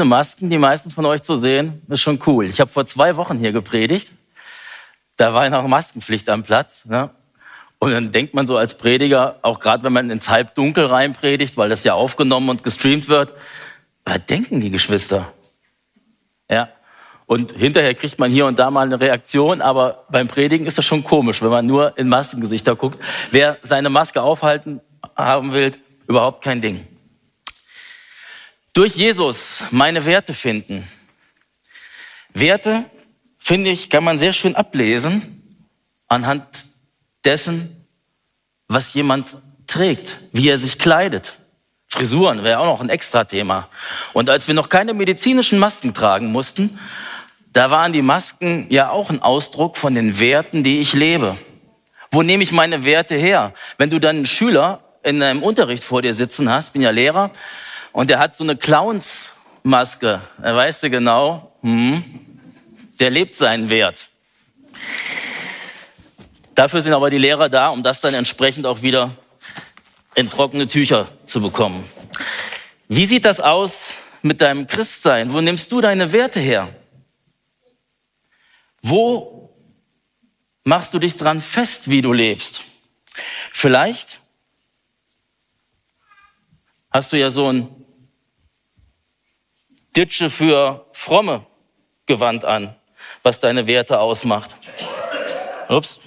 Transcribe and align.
Ohne 0.00 0.08
Masken 0.08 0.48
die 0.48 0.56
meisten 0.56 0.88
von 0.90 1.04
euch 1.04 1.20
zu 1.20 1.36
sehen, 1.36 1.82
ist 1.88 2.00
schon 2.00 2.18
cool. 2.26 2.46
Ich 2.46 2.58
habe 2.58 2.70
vor 2.70 2.86
zwei 2.86 3.16
Wochen 3.16 3.36
hier 3.36 3.52
gepredigt. 3.52 4.12
Da 5.18 5.34
war 5.34 5.48
noch 5.50 5.68
Maskenpflicht 5.68 6.26
am 6.30 6.42
Platz. 6.42 6.86
Ne? 6.86 7.10
Und 7.78 7.90
dann 7.90 8.10
denkt 8.10 8.32
man 8.32 8.46
so 8.46 8.56
als 8.56 8.78
Prediger, 8.78 9.36
auch 9.42 9.60
gerade 9.60 9.82
wenn 9.82 9.92
man 9.92 10.08
ins 10.08 10.30
Halbdunkel 10.30 10.86
reinpredigt, 10.86 11.58
weil 11.58 11.68
das 11.68 11.84
ja 11.84 11.92
aufgenommen 11.92 12.48
und 12.48 12.64
gestreamt 12.64 13.10
wird, 13.10 13.34
was 14.06 14.24
denken 14.24 14.62
die 14.62 14.70
Geschwister? 14.70 15.30
Ja. 16.48 16.70
Und 17.26 17.52
hinterher 17.52 17.94
kriegt 17.94 18.18
man 18.18 18.30
hier 18.30 18.46
und 18.46 18.58
da 18.58 18.70
mal 18.70 18.86
eine 18.86 18.98
Reaktion, 18.98 19.60
aber 19.60 20.06
beim 20.08 20.28
Predigen 20.28 20.66
ist 20.66 20.78
das 20.78 20.86
schon 20.86 21.04
komisch, 21.04 21.42
wenn 21.42 21.50
man 21.50 21.66
nur 21.66 21.98
in 21.98 22.08
Maskengesichter 22.08 22.74
guckt. 22.74 22.98
Wer 23.32 23.58
seine 23.62 23.90
Maske 23.90 24.22
aufhalten 24.22 24.80
haben 25.14 25.52
will, 25.52 25.72
überhaupt 26.06 26.42
kein 26.42 26.62
Ding. 26.62 26.86
Durch 28.72 28.94
Jesus 28.94 29.64
meine 29.70 30.04
Werte 30.04 30.32
finden. 30.32 30.86
Werte, 32.32 32.84
finde 33.38 33.70
ich, 33.70 33.90
kann 33.90 34.04
man 34.04 34.18
sehr 34.18 34.32
schön 34.32 34.54
ablesen 34.54 35.66
anhand 36.06 36.44
dessen, 37.24 37.86
was 38.68 38.94
jemand 38.94 39.36
trägt, 39.66 40.18
wie 40.32 40.48
er 40.48 40.58
sich 40.58 40.78
kleidet. 40.78 41.36
Frisuren 41.88 42.44
wäre 42.44 42.60
auch 42.60 42.66
noch 42.66 42.80
ein 42.80 42.88
extra 42.88 43.24
Thema. 43.24 43.68
Und 44.12 44.30
als 44.30 44.46
wir 44.46 44.54
noch 44.54 44.68
keine 44.68 44.94
medizinischen 44.94 45.58
Masken 45.58 45.92
tragen 45.92 46.30
mussten, 46.30 46.78
da 47.52 47.72
waren 47.72 47.92
die 47.92 48.02
Masken 48.02 48.66
ja 48.70 48.90
auch 48.90 49.10
ein 49.10 49.20
Ausdruck 49.20 49.76
von 49.76 49.96
den 49.96 50.20
Werten, 50.20 50.62
die 50.62 50.78
ich 50.78 50.92
lebe. 50.92 51.36
Wo 52.12 52.22
nehme 52.22 52.44
ich 52.44 52.52
meine 52.52 52.84
Werte 52.84 53.16
her? 53.16 53.52
Wenn 53.76 53.90
du 53.90 53.98
dann 53.98 54.16
einen 54.16 54.26
Schüler 54.26 54.84
in 55.02 55.20
einem 55.20 55.42
Unterricht 55.42 55.82
vor 55.82 56.02
dir 56.02 56.14
sitzen 56.14 56.48
hast, 56.48 56.72
bin 56.72 56.82
ja 56.82 56.90
Lehrer, 56.90 57.32
und 57.92 58.10
er 58.10 58.18
hat 58.18 58.36
so 58.36 58.44
eine 58.44 58.56
Clownsmaske. 58.56 60.20
Er 60.42 60.56
weiß 60.56 60.80
genau, 60.82 61.56
hm, 61.62 62.04
der 62.98 63.10
lebt 63.10 63.34
seinen 63.34 63.70
Wert. 63.70 64.08
Dafür 66.54 66.80
sind 66.80 66.92
aber 66.92 67.10
die 67.10 67.18
Lehrer 67.18 67.48
da, 67.48 67.68
um 67.68 67.82
das 67.82 68.00
dann 68.00 68.14
entsprechend 68.14 68.66
auch 68.66 68.82
wieder 68.82 69.16
in 70.14 70.28
trockene 70.28 70.66
Tücher 70.66 71.08
zu 71.24 71.40
bekommen. 71.40 71.88
Wie 72.88 73.06
sieht 73.06 73.24
das 73.24 73.40
aus 73.40 73.94
mit 74.22 74.40
deinem 74.40 74.66
Christsein? 74.66 75.32
Wo 75.32 75.40
nimmst 75.40 75.72
du 75.72 75.80
deine 75.80 76.12
Werte 76.12 76.40
her? 76.40 76.68
Wo 78.82 79.54
machst 80.64 80.92
du 80.92 80.98
dich 80.98 81.16
dran 81.16 81.40
fest, 81.40 81.88
wie 81.90 82.02
du 82.02 82.12
lebst? 82.12 82.62
Vielleicht 83.52 84.20
hast 86.90 87.12
du 87.12 87.18
ja 87.18 87.30
so 87.30 87.50
ein 87.50 87.79
Ditsche 89.96 90.30
für 90.30 90.86
fromme 90.92 91.46
Gewand 92.06 92.44
an, 92.44 92.74
was 93.22 93.40
deine 93.40 93.66
Werte 93.66 94.00
ausmacht. 94.00 94.56
Ups. 95.68 96.00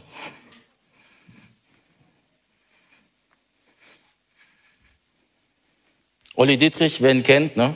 Olli 6.35 6.57
Dietrich, 6.57 7.01
wer 7.01 7.11
ihn 7.11 7.23
kennt, 7.23 7.57
ne? 7.57 7.75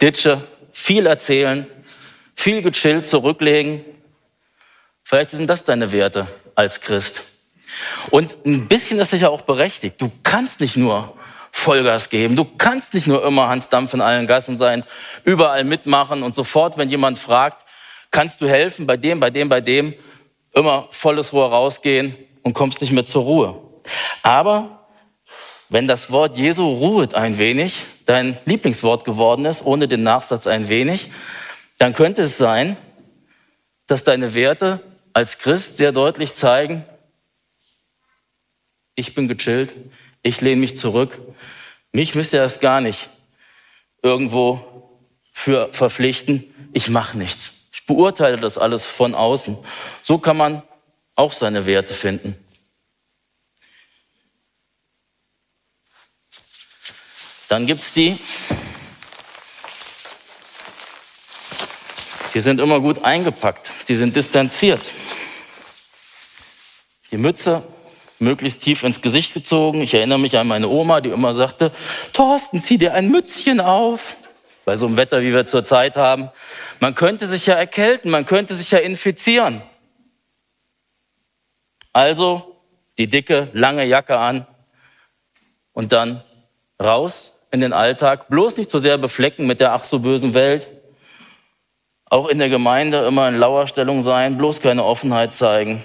Ditsche, 0.00 0.42
viel 0.72 1.06
erzählen, 1.06 1.66
viel 2.34 2.62
gechillt 2.62 3.06
zurücklegen. 3.06 3.84
Vielleicht 5.02 5.30
sind 5.30 5.48
das 5.48 5.64
deine 5.64 5.92
Werte 5.92 6.28
als 6.54 6.80
Christ. 6.80 7.24
Und 8.10 8.38
ein 8.46 8.66
bisschen 8.66 8.98
ist 9.00 9.10
sicher 9.10 9.30
auch 9.30 9.42
berechtigt. 9.42 10.00
Du 10.00 10.10
kannst 10.22 10.60
nicht 10.60 10.76
nur 10.76 11.16
Vollgas 11.52 12.10
geben. 12.10 12.36
Du 12.36 12.44
kannst 12.44 12.94
nicht 12.94 13.06
nur 13.06 13.24
immer 13.24 13.48
Hans 13.48 13.68
Dampf 13.68 13.94
in 13.94 14.00
allen 14.00 14.26
Gassen 14.26 14.56
sein, 14.56 14.84
überall 15.24 15.64
mitmachen 15.64 16.22
und 16.22 16.34
sofort, 16.34 16.78
wenn 16.78 16.90
jemand 16.90 17.18
fragt, 17.18 17.64
kannst 18.10 18.40
du 18.40 18.48
helfen 18.48 18.86
bei 18.86 18.96
dem, 18.96 19.20
bei 19.20 19.30
dem, 19.30 19.48
bei 19.48 19.60
dem, 19.60 19.94
immer 20.54 20.88
volles 20.90 21.32
Rohr 21.32 21.50
rausgehen 21.50 22.16
und 22.42 22.54
kommst 22.54 22.80
nicht 22.80 22.92
mehr 22.92 23.04
zur 23.04 23.24
Ruhe. 23.24 23.62
Aber 24.22 24.86
wenn 25.68 25.86
das 25.86 26.10
Wort 26.10 26.36
Jesu 26.36 26.66
ruhet 26.66 27.14
ein 27.14 27.38
wenig, 27.38 27.82
dein 28.06 28.38
Lieblingswort 28.46 29.04
geworden 29.04 29.44
ist, 29.44 29.64
ohne 29.64 29.86
den 29.86 30.02
Nachsatz 30.02 30.46
ein 30.46 30.68
wenig, 30.68 31.10
dann 31.78 31.92
könnte 31.92 32.22
es 32.22 32.38
sein, 32.38 32.76
dass 33.86 34.04
deine 34.04 34.34
Werte 34.34 34.80
als 35.12 35.38
Christ 35.38 35.76
sehr 35.76 35.92
deutlich 35.92 36.34
zeigen, 36.34 36.84
ich 38.94 39.14
bin 39.14 39.28
gechillt, 39.28 39.74
ich 40.22 40.40
lehne 40.40 40.60
mich 40.60 40.76
zurück. 40.76 41.18
Mich 41.92 42.14
müsst 42.14 42.32
ihr 42.32 42.40
erst 42.40 42.60
gar 42.60 42.80
nicht 42.80 43.08
irgendwo 44.02 44.60
für 45.32 45.72
verpflichten. 45.72 46.44
Ich 46.72 46.88
mache 46.88 47.16
nichts. 47.16 47.68
Ich 47.72 47.86
beurteile 47.86 48.36
das 48.36 48.58
alles 48.58 48.86
von 48.86 49.14
außen. 49.14 49.56
So 50.02 50.18
kann 50.18 50.36
man 50.36 50.62
auch 51.14 51.32
seine 51.32 51.66
Werte 51.66 51.94
finden. 51.94 52.36
Dann 57.48 57.66
gibt's 57.66 57.94
die, 57.94 58.18
die 62.34 62.40
sind 62.40 62.60
immer 62.60 62.78
gut 62.80 63.04
eingepackt, 63.04 63.72
die 63.88 63.96
sind 63.96 64.14
distanziert. 64.14 64.92
Die 67.10 67.16
Mütze 67.16 67.66
möglichst 68.20 68.62
tief 68.62 68.82
ins 68.82 69.00
Gesicht 69.00 69.34
gezogen. 69.34 69.80
Ich 69.80 69.94
erinnere 69.94 70.18
mich 70.18 70.36
an 70.36 70.46
meine 70.46 70.68
Oma, 70.68 71.00
die 71.00 71.10
immer 71.10 71.34
sagte, 71.34 71.72
Thorsten, 72.12 72.60
zieh 72.60 72.78
dir 72.78 72.94
ein 72.94 73.08
Mützchen 73.08 73.60
auf. 73.60 74.16
Bei 74.64 74.76
so 74.76 74.86
einem 74.86 74.96
Wetter, 74.96 75.22
wie 75.22 75.32
wir 75.32 75.46
zurzeit 75.46 75.96
haben. 75.96 76.28
Man 76.80 76.94
könnte 76.94 77.26
sich 77.26 77.46
ja 77.46 77.54
erkälten, 77.54 78.10
man 78.10 78.26
könnte 78.26 78.54
sich 78.54 78.70
ja 78.70 78.78
infizieren. 78.78 79.62
Also 81.92 82.56
die 82.98 83.06
dicke, 83.06 83.48
lange 83.52 83.84
Jacke 83.84 84.18
an 84.18 84.46
und 85.72 85.92
dann 85.92 86.22
raus 86.82 87.34
in 87.50 87.60
den 87.60 87.72
Alltag. 87.72 88.28
Bloß 88.28 88.56
nicht 88.58 88.68
so 88.68 88.78
sehr 88.78 88.98
beflecken 88.98 89.46
mit 89.46 89.60
der 89.60 89.72
ach 89.72 89.84
so 89.84 90.00
bösen 90.00 90.34
Welt. 90.34 90.68
Auch 92.10 92.28
in 92.28 92.38
der 92.38 92.48
Gemeinde 92.48 93.06
immer 93.06 93.28
in 93.28 93.36
Lauerstellung 93.36 94.02
sein, 94.02 94.38
bloß 94.38 94.60
keine 94.60 94.84
Offenheit 94.84 95.34
zeigen. 95.34 95.82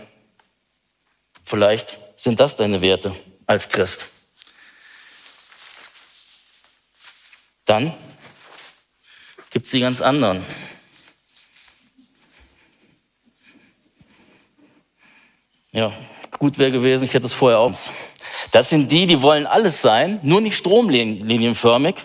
Vielleicht 1.43 1.99
sind 2.23 2.39
das 2.39 2.55
deine 2.55 2.79
Werte 2.79 3.13
als 3.45 3.67
Christ? 3.67 4.07
Dann 7.65 7.93
gibt 9.49 9.65
es 9.65 9.71
die 9.73 9.81
ganz 9.81 9.99
anderen. 9.99 10.45
Ja, 15.73 15.91
gut 16.39 16.57
wäre 16.59 16.71
gewesen, 16.71 17.03
ich 17.03 17.13
hätte 17.13 17.25
es 17.25 17.33
vorher 17.33 17.59
auch. 17.59 17.73
Das 18.51 18.69
sind 18.69 18.89
die, 18.89 19.05
die 19.05 19.21
wollen 19.21 19.45
alles 19.45 19.81
sein, 19.81 20.21
nur 20.23 20.39
nicht 20.39 20.55
stromlinienförmig. 20.55 21.95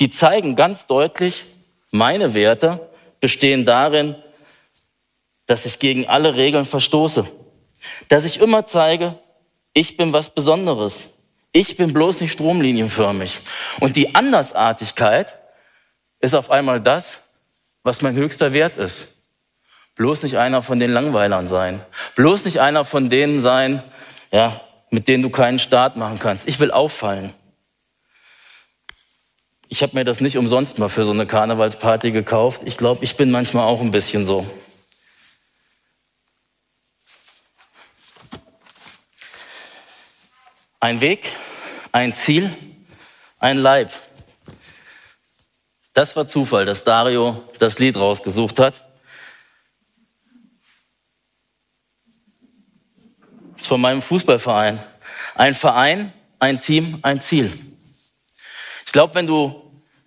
Die 0.00 0.10
zeigen 0.10 0.56
ganz 0.56 0.86
deutlich, 0.86 1.44
meine 1.92 2.34
Werte 2.34 2.90
bestehen 3.20 3.64
darin, 3.64 4.16
dass 5.46 5.66
ich 5.66 5.78
gegen 5.78 6.08
alle 6.08 6.34
Regeln 6.34 6.64
verstoße. 6.64 7.30
Dass 8.08 8.24
ich 8.24 8.40
immer 8.40 8.66
zeige, 8.66 9.18
ich 9.74 9.96
bin 9.96 10.12
was 10.12 10.30
Besonderes. 10.30 11.10
Ich 11.52 11.76
bin 11.76 11.92
bloß 11.92 12.20
nicht 12.20 12.32
stromlinienförmig. 12.32 13.40
Und 13.80 13.96
die 13.96 14.14
Andersartigkeit 14.14 15.36
ist 16.20 16.34
auf 16.34 16.50
einmal 16.50 16.80
das, 16.80 17.20
was 17.82 18.00
mein 18.00 18.14
höchster 18.14 18.52
Wert 18.52 18.78
ist. 18.78 19.08
Bloß 19.94 20.22
nicht 20.22 20.38
einer 20.38 20.62
von 20.62 20.78
den 20.78 20.90
Langweilern 20.90 21.48
sein. 21.48 21.80
Bloß 22.14 22.46
nicht 22.46 22.60
einer 22.60 22.84
von 22.84 23.10
denen 23.10 23.40
sein, 23.40 23.82
ja, 24.30 24.62
mit 24.90 25.08
denen 25.08 25.22
du 25.22 25.30
keinen 25.30 25.58
Start 25.58 25.96
machen 25.96 26.18
kannst. 26.18 26.48
Ich 26.48 26.58
will 26.60 26.70
auffallen. 26.70 27.34
Ich 29.68 29.82
habe 29.82 29.94
mir 29.94 30.04
das 30.04 30.20
nicht 30.20 30.36
umsonst 30.38 30.78
mal 30.78 30.88
für 30.88 31.04
so 31.04 31.12
eine 31.12 31.26
Karnevalsparty 31.26 32.12
gekauft. 32.12 32.62
Ich 32.64 32.76
glaube, 32.76 33.04
ich 33.04 33.16
bin 33.16 33.30
manchmal 33.30 33.64
auch 33.64 33.80
ein 33.80 33.90
bisschen 33.90 34.26
so. 34.26 34.46
Ein 40.82 41.00
Weg, 41.00 41.32
ein 41.92 42.12
Ziel, 42.12 42.52
ein 43.38 43.58
Leib. 43.58 43.92
Das 45.92 46.16
war 46.16 46.26
Zufall, 46.26 46.64
dass 46.66 46.82
Dario 46.82 47.40
das 47.60 47.78
Lied 47.78 47.96
rausgesucht 47.96 48.58
hat. 48.58 48.82
Das 53.52 53.60
ist 53.60 53.66
von 53.68 53.80
meinem 53.80 54.02
Fußballverein. 54.02 54.82
Ein 55.36 55.54
Verein, 55.54 56.12
ein 56.40 56.58
Team, 56.58 56.98
ein 57.02 57.20
Ziel. 57.20 57.52
Ich 58.84 58.90
glaube, 58.90 59.14
wenn 59.14 59.28
du 59.28 59.62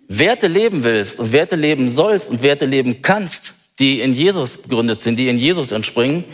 Werte 0.08 0.46
leben 0.46 0.82
willst 0.82 1.20
und 1.20 1.32
Werte 1.32 1.56
leben 1.56 1.88
sollst 1.88 2.30
und 2.30 2.42
Werte 2.42 2.66
leben 2.66 3.00
kannst, 3.00 3.54
die 3.78 4.02
in 4.02 4.12
Jesus 4.12 4.64
gegründet 4.64 5.00
sind, 5.00 5.16
die 5.16 5.30
in 5.30 5.38
Jesus 5.38 5.72
entspringen, 5.72 6.26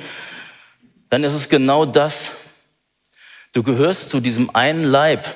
dann 1.10 1.22
ist 1.22 1.34
es 1.34 1.48
genau 1.48 1.86
das. 1.86 2.41
Du 3.52 3.62
gehörst 3.62 4.10
zu 4.10 4.20
diesem 4.20 4.54
einen 4.54 4.84
Leib 4.84 5.32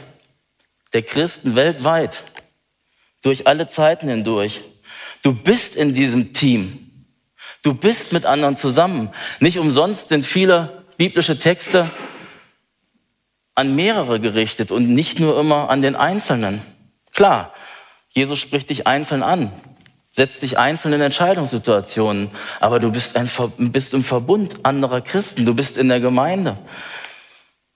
der 0.92 1.02
Christen 1.02 1.54
weltweit, 1.54 2.22
durch 3.22 3.46
alle 3.46 3.66
Zeiten 3.66 4.08
hindurch. 4.08 4.62
Du 5.22 5.34
bist 5.34 5.76
in 5.76 5.94
diesem 5.94 6.32
Team. 6.32 7.08
Du 7.62 7.74
bist 7.74 8.12
mit 8.12 8.24
anderen 8.24 8.56
zusammen. 8.56 9.10
Nicht 9.40 9.58
umsonst 9.58 10.08
sind 10.08 10.24
viele 10.24 10.84
biblische 10.96 11.38
Texte 11.38 11.90
an 13.54 13.74
mehrere 13.74 14.20
gerichtet 14.20 14.70
und 14.70 14.88
nicht 14.88 15.18
nur 15.18 15.38
immer 15.40 15.68
an 15.70 15.82
den 15.82 15.96
Einzelnen. 15.96 16.62
Klar, 17.12 17.52
Jesus 18.10 18.38
spricht 18.38 18.70
dich 18.70 18.86
einzeln 18.86 19.22
an, 19.22 19.50
setzt 20.10 20.42
dich 20.42 20.58
einzeln 20.58 20.92
in 20.94 21.00
Entscheidungssituationen, 21.00 22.30
aber 22.60 22.78
du 22.78 22.92
bist, 22.92 23.16
ein, 23.16 23.28
bist 23.58 23.94
im 23.94 24.04
Verbund 24.04 24.64
anderer 24.64 25.00
Christen, 25.00 25.44
du 25.44 25.54
bist 25.54 25.76
in 25.78 25.88
der 25.88 26.00
Gemeinde. 26.00 26.56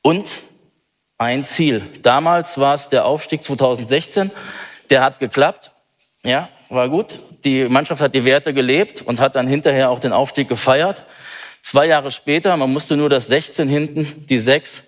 Und 0.03 0.41
ein 1.19 1.45
Ziel. 1.45 1.83
Damals 2.03 2.59
war 2.59 2.75
es 2.75 2.89
der 2.89 3.05
Aufstieg 3.05 3.45
2016, 3.45 4.31
der 4.89 5.03
hat 5.03 5.19
geklappt, 5.19 5.71
ja, 6.23 6.49
war 6.69 6.89
gut. 6.89 7.19
Die 7.45 7.69
Mannschaft 7.69 8.01
hat 8.01 8.15
die 8.15 8.25
Werte 8.25 8.55
gelebt 8.55 9.03
und 9.03 9.21
hat 9.21 9.37
dann 9.37 9.47
hinterher 9.47 9.91
auch 9.91 9.99
den 9.99 10.13
Aufstieg 10.13 10.49
gefeiert. 10.49 11.05
Zwei 11.63 11.87
Jahre 11.87 12.11
später, 12.11 12.57
man 12.57 12.73
musste 12.73 12.97
nur 12.97 13.09
das 13.09 13.27
16 13.27 13.69
hinten, 13.69 14.27
die 14.27 14.39
6 14.39 14.83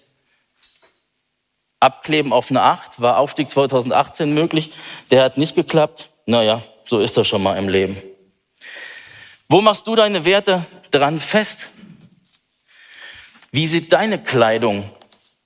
abkleben 1.81 2.33
auf 2.33 2.51
eine 2.51 2.63
8, 2.63 3.01
war 3.01 3.19
Aufstieg 3.19 3.51
2018 3.51 4.33
möglich. 4.33 4.73
Der 5.11 5.25
hat 5.25 5.37
nicht 5.37 5.55
geklappt. 5.55 6.11
Naja, 6.27 6.63
so 6.85 7.01
ist 7.01 7.17
das 7.17 7.27
schon 7.27 7.43
mal 7.43 7.59
im 7.59 7.69
Leben. 7.69 8.01
Wo 9.49 9.61
machst 9.61 9.87
du 9.87 9.97
deine 9.97 10.25
Werte 10.25 10.65
dran 10.91 11.19
fest? 11.19 11.69
Wie 13.51 13.67
sieht 13.67 13.93
deine 13.93 14.23
Kleidung 14.23 14.89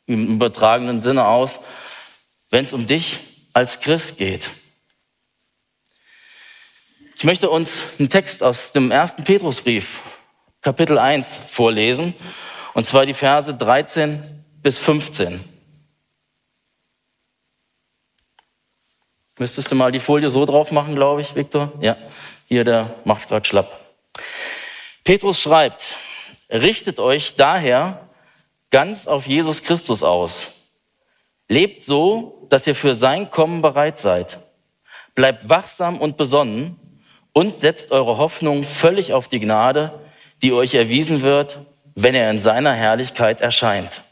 im 0.07 0.35
übertragenen 0.35 1.01
Sinne 1.01 1.27
aus, 1.27 1.61
wenn 2.51 2.65
es 2.65 2.73
um 2.73 2.87
dich 2.87 3.19
als 3.53 3.81
Christ 3.81 4.19
geht? 4.19 4.51
Ich 7.17 7.25
möchte 7.25 7.49
uns 7.49 7.95
einen 7.99 8.11
Text 8.11 8.43
aus 8.43 8.73
dem 8.73 8.91
ersten 8.91 9.25
Petrusbrief, 9.25 10.01
Kapitel 10.61 10.99
1, 10.99 11.39
vorlesen, 11.49 12.15
und 12.75 12.87
zwar 12.87 13.07
die 13.07 13.15
Verse 13.15 13.55
13 13.55 14.23
bis 14.63 14.79
15. 14.79 15.43
Müsstest 19.39 19.71
du 19.71 19.75
mal 19.75 19.93
die 19.93 20.01
Folie 20.01 20.31
so 20.31 20.45
drauf 20.45 20.73
machen, 20.73 20.95
glaube 20.95 21.21
ich, 21.21 21.35
Viktor? 21.35 21.73
Ja, 21.81 21.97
hier, 22.47 22.65
der 22.65 22.95
macht 23.05 23.29
gerade 23.29 23.47
schlapp. 23.47 23.81
Petrus 25.05 25.41
schreibt, 25.41 25.97
richtet 26.51 26.99
euch 26.99 27.37
daher 27.37 28.06
ganz 28.71 29.07
auf 29.07 29.27
Jesus 29.27 29.63
Christus 29.63 30.03
aus. 30.03 30.55
Lebt 31.49 31.83
so, 31.83 32.47
dass 32.49 32.67
ihr 32.67 32.75
für 32.75 32.95
sein 32.95 33.31
Kommen 33.31 33.63
bereit 33.63 33.99
seid. 33.99 34.39
Bleibt 35.15 35.49
wachsam 35.49 36.01
und 36.01 36.17
besonnen 36.17 36.77
und 37.33 37.57
setzt 37.57 37.93
eure 37.93 38.19
Hoffnung 38.19 38.65
völlig 38.65 39.13
auf 39.13 39.29
die 39.29 39.41
Gnade, 39.41 39.99
die 40.43 40.53
euch 40.53 40.75
erwiesen 40.75 41.23
wird, 41.23 41.59
wenn 41.95 42.15
er 42.15 42.31
in 42.31 42.41
seiner 42.41 42.73
Herrlichkeit 42.73 43.41
erscheint. 43.41 44.03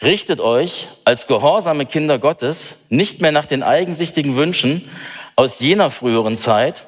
Richtet 0.00 0.40
euch 0.40 0.88
als 1.04 1.26
gehorsame 1.26 1.84
Kinder 1.84 2.18
Gottes 2.18 2.84
nicht 2.88 3.20
mehr 3.20 3.32
nach 3.32 3.46
den 3.46 3.62
eigensichtigen 3.62 4.36
Wünschen 4.36 4.88
aus 5.34 5.58
jener 5.58 5.90
früheren 5.90 6.36
Zeit, 6.36 6.84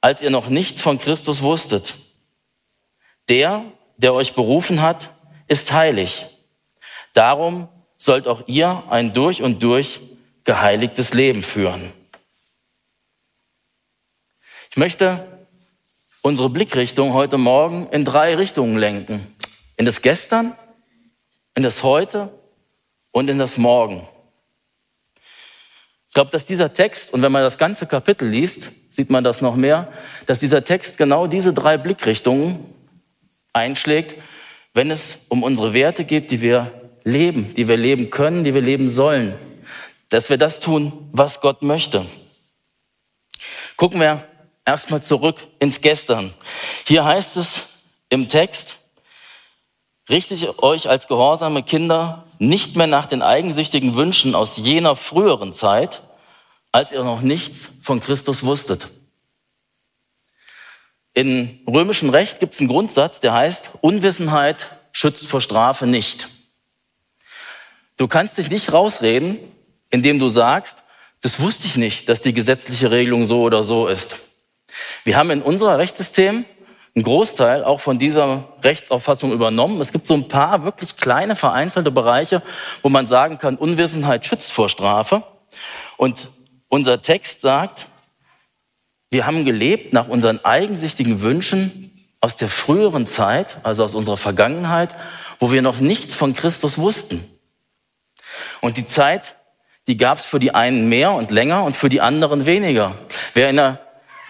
als 0.00 0.22
ihr 0.22 0.30
noch 0.30 0.48
nichts 0.48 0.80
von 0.80 0.98
Christus 0.98 1.42
wusstet. 1.42 1.94
Der, 3.28 3.64
der 3.98 4.14
euch 4.14 4.34
berufen 4.34 4.80
hat, 4.80 5.10
ist 5.48 5.72
heilig. 5.72 6.26
Darum 7.12 7.68
sollt 7.98 8.26
auch 8.26 8.44
ihr 8.46 8.84
ein 8.88 9.12
durch 9.12 9.42
und 9.42 9.62
durch 9.62 10.00
geheiligtes 10.44 11.12
Leben 11.14 11.42
führen. 11.42 11.92
Ich 14.70 14.76
möchte 14.76 15.26
unsere 16.22 16.48
Blickrichtung 16.48 17.12
heute 17.12 17.38
Morgen 17.38 17.88
in 17.90 18.04
drei 18.04 18.34
Richtungen 18.36 18.78
lenken. 18.78 19.34
In 19.76 19.84
das 19.84 20.02
Gestern, 20.02 20.56
in 21.54 21.62
das 21.62 21.82
Heute 21.82 22.32
und 23.10 23.28
in 23.28 23.38
das 23.38 23.58
Morgen. 23.58 24.06
Ich 26.08 26.14
glaube, 26.14 26.30
dass 26.30 26.44
dieser 26.44 26.72
Text, 26.72 27.12
und 27.12 27.22
wenn 27.22 27.32
man 27.32 27.42
das 27.42 27.58
ganze 27.58 27.86
Kapitel 27.86 28.28
liest, 28.28 28.70
sieht 28.90 29.10
man 29.10 29.24
das 29.24 29.40
noch 29.40 29.56
mehr, 29.56 29.92
dass 30.26 30.38
dieser 30.38 30.64
Text 30.64 30.98
genau 30.98 31.26
diese 31.26 31.52
drei 31.52 31.76
Blickrichtungen 31.76 32.64
einschlägt, 33.52 34.16
wenn 34.74 34.90
es 34.90 35.26
um 35.28 35.42
unsere 35.42 35.72
Werte 35.72 36.04
geht, 36.04 36.30
die 36.30 36.40
wir 36.40 36.72
leben, 37.04 37.54
die 37.54 37.68
wir 37.68 37.76
leben 37.76 38.10
können, 38.10 38.44
die 38.44 38.54
wir 38.54 38.60
leben 38.60 38.88
sollen. 38.88 39.34
Dass 40.08 40.30
wir 40.30 40.38
das 40.38 40.60
tun, 40.60 40.92
was 41.12 41.40
Gott 41.40 41.62
möchte. 41.62 42.06
Gucken 43.76 44.00
wir 44.00 44.24
erstmal 44.64 45.02
zurück 45.02 45.46
ins 45.58 45.80
Gestern. 45.80 46.34
Hier 46.84 47.04
heißt 47.04 47.36
es 47.36 47.68
im 48.08 48.28
Text, 48.28 48.76
richtet 50.08 50.58
euch 50.58 50.88
als 50.88 51.08
gehorsame 51.08 51.62
Kinder 51.62 52.24
nicht 52.38 52.76
mehr 52.76 52.86
nach 52.86 53.06
den 53.06 53.22
eigensüchtigen 53.22 53.96
Wünschen 53.96 54.34
aus 54.34 54.56
jener 54.56 54.96
früheren 54.96 55.52
Zeit, 55.52 56.02
als 56.72 56.92
ihr 56.92 57.04
noch 57.04 57.20
nichts 57.20 57.70
von 57.82 58.00
Christus 58.00 58.44
wusstet. 58.44 58.88
In 61.18 61.58
römischem 61.66 62.10
Recht 62.10 62.38
gibt 62.38 62.54
es 62.54 62.60
einen 62.60 62.68
Grundsatz, 62.68 63.18
der 63.18 63.32
heißt, 63.32 63.72
Unwissenheit 63.80 64.68
schützt 64.92 65.26
vor 65.26 65.40
Strafe 65.40 65.84
nicht. 65.84 66.28
Du 67.96 68.06
kannst 68.06 68.38
dich 68.38 68.50
nicht 68.50 68.72
rausreden, 68.72 69.40
indem 69.90 70.20
du 70.20 70.28
sagst, 70.28 70.84
das 71.20 71.40
wusste 71.40 71.66
ich 71.66 71.76
nicht, 71.76 72.08
dass 72.08 72.20
die 72.20 72.32
gesetzliche 72.32 72.92
Regelung 72.92 73.24
so 73.24 73.42
oder 73.42 73.64
so 73.64 73.88
ist. 73.88 74.18
Wir 75.02 75.16
haben 75.16 75.32
in 75.32 75.42
unser 75.42 75.76
Rechtssystem 75.76 76.44
einen 76.94 77.02
Großteil 77.02 77.64
auch 77.64 77.80
von 77.80 77.98
dieser 77.98 78.44
Rechtsauffassung 78.62 79.32
übernommen. 79.32 79.80
Es 79.80 79.90
gibt 79.90 80.06
so 80.06 80.14
ein 80.14 80.28
paar 80.28 80.62
wirklich 80.62 80.96
kleine 80.98 81.34
vereinzelte 81.34 81.90
Bereiche, 81.90 82.42
wo 82.82 82.90
man 82.90 83.08
sagen 83.08 83.38
kann, 83.38 83.56
Unwissenheit 83.56 84.24
schützt 84.24 84.52
vor 84.52 84.68
Strafe. 84.68 85.24
Und 85.96 86.28
unser 86.68 87.02
Text 87.02 87.40
sagt, 87.40 87.87
wir 89.10 89.26
haben 89.26 89.44
gelebt 89.44 89.92
nach 89.92 90.08
unseren 90.08 90.44
eigensichtigen 90.44 91.22
Wünschen 91.22 91.88
aus 92.20 92.36
der 92.36 92.48
früheren 92.48 93.06
Zeit, 93.06 93.58
also 93.62 93.84
aus 93.84 93.94
unserer 93.94 94.16
Vergangenheit, 94.16 94.94
wo 95.38 95.52
wir 95.52 95.62
noch 95.62 95.78
nichts 95.80 96.14
von 96.14 96.34
Christus 96.34 96.78
wussten. 96.78 97.24
Und 98.60 98.76
die 98.76 98.86
Zeit, 98.86 99.36
die 99.86 99.96
gab 99.96 100.18
es 100.18 100.26
für 100.26 100.38
die 100.38 100.54
einen 100.54 100.88
mehr 100.88 101.12
und 101.12 101.30
länger 101.30 101.64
und 101.64 101.74
für 101.74 101.88
die 101.88 102.00
anderen 102.00 102.44
weniger. 102.44 102.96
Wer 103.34 103.48
in 103.48 103.58
einer 103.58 103.80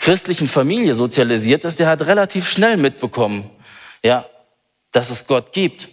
christlichen 0.00 0.46
Familie 0.46 0.94
sozialisiert 0.94 1.64
ist, 1.64 1.80
der 1.80 1.88
hat 1.88 2.06
relativ 2.06 2.48
schnell 2.48 2.76
mitbekommen, 2.76 3.50
ja, 4.02 4.26
dass 4.92 5.10
es 5.10 5.26
Gott 5.26 5.52
gibt. 5.52 5.88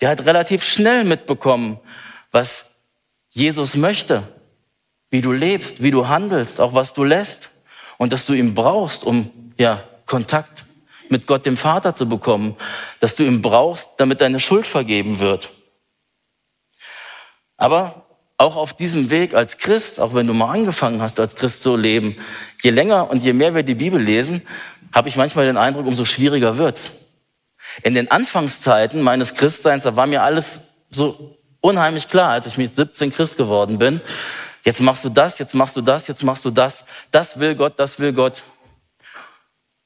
Der 0.00 0.10
hat 0.10 0.26
relativ 0.26 0.64
schnell 0.64 1.04
mitbekommen, 1.04 1.80
was 2.30 2.74
Jesus 3.30 3.74
möchte, 3.74 4.22
wie 5.10 5.22
du 5.22 5.32
lebst, 5.32 5.82
wie 5.82 5.90
du 5.90 6.08
handelst, 6.08 6.60
auch 6.60 6.74
was 6.74 6.92
du 6.92 7.04
lässt 7.04 7.50
und 7.98 8.12
dass 8.14 8.24
du 8.24 8.32
ihn 8.32 8.54
brauchst, 8.54 9.04
um 9.04 9.30
ja 9.58 9.82
Kontakt 10.06 10.64
mit 11.10 11.26
Gott 11.26 11.44
dem 11.44 11.56
Vater 11.56 11.94
zu 11.94 12.08
bekommen, 12.08 12.56
dass 13.00 13.14
du 13.14 13.24
ihn 13.24 13.42
brauchst, 13.42 13.90
damit 13.98 14.22
deine 14.22 14.40
Schuld 14.40 14.66
vergeben 14.66 15.20
wird. 15.20 15.50
Aber 17.56 18.06
auch 18.38 18.56
auf 18.56 18.72
diesem 18.72 19.10
Weg 19.10 19.34
als 19.34 19.58
Christ, 19.58 20.00
auch 20.00 20.14
wenn 20.14 20.26
du 20.26 20.32
mal 20.32 20.52
angefangen 20.52 21.02
hast, 21.02 21.18
als 21.18 21.34
Christ 21.34 21.60
zu 21.60 21.76
leben, 21.76 22.16
je 22.62 22.70
länger 22.70 23.10
und 23.10 23.22
je 23.22 23.32
mehr 23.32 23.54
wir 23.54 23.64
die 23.64 23.74
Bibel 23.74 24.00
lesen, 24.00 24.42
habe 24.92 25.08
ich 25.08 25.16
manchmal 25.16 25.46
den 25.46 25.56
Eindruck, 25.56 25.86
umso 25.86 26.04
schwieriger 26.04 26.56
wird's. 26.56 27.06
In 27.82 27.94
den 27.94 28.10
Anfangszeiten 28.10 29.02
meines 29.02 29.34
Christseins, 29.34 29.82
da 29.82 29.96
war 29.96 30.06
mir 30.06 30.22
alles 30.22 30.74
so 30.88 31.36
unheimlich 31.60 32.08
klar, 32.08 32.30
als 32.30 32.46
ich 32.46 32.56
mit 32.56 32.74
17 32.74 33.12
Christ 33.12 33.36
geworden 33.36 33.78
bin. 33.78 34.00
Jetzt 34.68 34.82
machst 34.82 35.02
du 35.02 35.08
das, 35.08 35.38
jetzt 35.38 35.54
machst 35.54 35.78
du 35.78 35.80
das, 35.80 36.08
jetzt 36.08 36.22
machst 36.22 36.44
du 36.44 36.50
das. 36.50 36.84
Das 37.10 37.40
will 37.40 37.54
Gott, 37.54 37.78
das 37.78 38.00
will 38.00 38.12
Gott. 38.12 38.42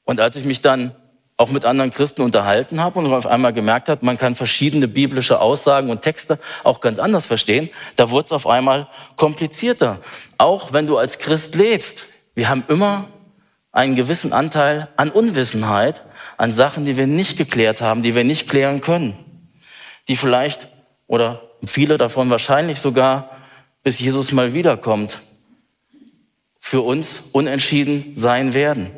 Und 0.03 0.19
als 0.19 0.35
ich 0.35 0.43
mich 0.43 0.59
dann 0.59 0.93
auch 1.37 1.51
mit 1.51 1.63
anderen 1.63 1.89
Christen 1.89 2.21
unterhalten 2.21 2.81
habe 2.81 2.99
und 2.99 3.13
auf 3.13 3.25
einmal 3.25 3.53
gemerkt 3.53 3.87
hat, 3.87 4.03
man 4.03 4.17
kann 4.17 4.35
verschiedene 4.35 4.89
biblische 4.89 5.39
Aussagen 5.39 5.89
und 5.89 6.01
Texte 6.01 6.37
auch 6.65 6.81
ganz 6.81 6.99
anders 6.99 7.25
verstehen, 7.25 7.69
da 7.95 8.09
wurde 8.09 8.25
es 8.25 8.31
auf 8.33 8.45
einmal 8.45 8.89
komplizierter. 9.15 9.99
Auch 10.37 10.73
wenn 10.73 10.85
du 10.85 10.97
als 10.97 11.17
Christ 11.17 11.55
lebst, 11.55 12.07
wir 12.35 12.49
haben 12.49 12.65
immer 12.67 13.05
einen 13.71 13.95
gewissen 13.95 14.33
Anteil 14.33 14.89
an 14.97 15.11
Unwissenheit, 15.11 16.03
an 16.35 16.51
Sachen, 16.51 16.83
die 16.83 16.97
wir 16.97 17.07
nicht 17.07 17.37
geklärt 17.37 17.79
haben, 17.79 18.03
die 18.03 18.15
wir 18.15 18.25
nicht 18.25 18.49
klären 18.49 18.81
können, 18.81 19.17
die 20.09 20.17
vielleicht 20.17 20.67
oder 21.07 21.41
viele 21.65 21.97
davon 21.97 22.29
wahrscheinlich 22.29 22.81
sogar, 22.81 23.29
bis 23.83 23.99
Jesus 23.99 24.31
mal 24.31 24.53
wiederkommt, 24.53 25.19
für 26.59 26.81
uns 26.81 27.29
unentschieden 27.33 28.15
sein 28.15 28.53
werden. 28.53 28.91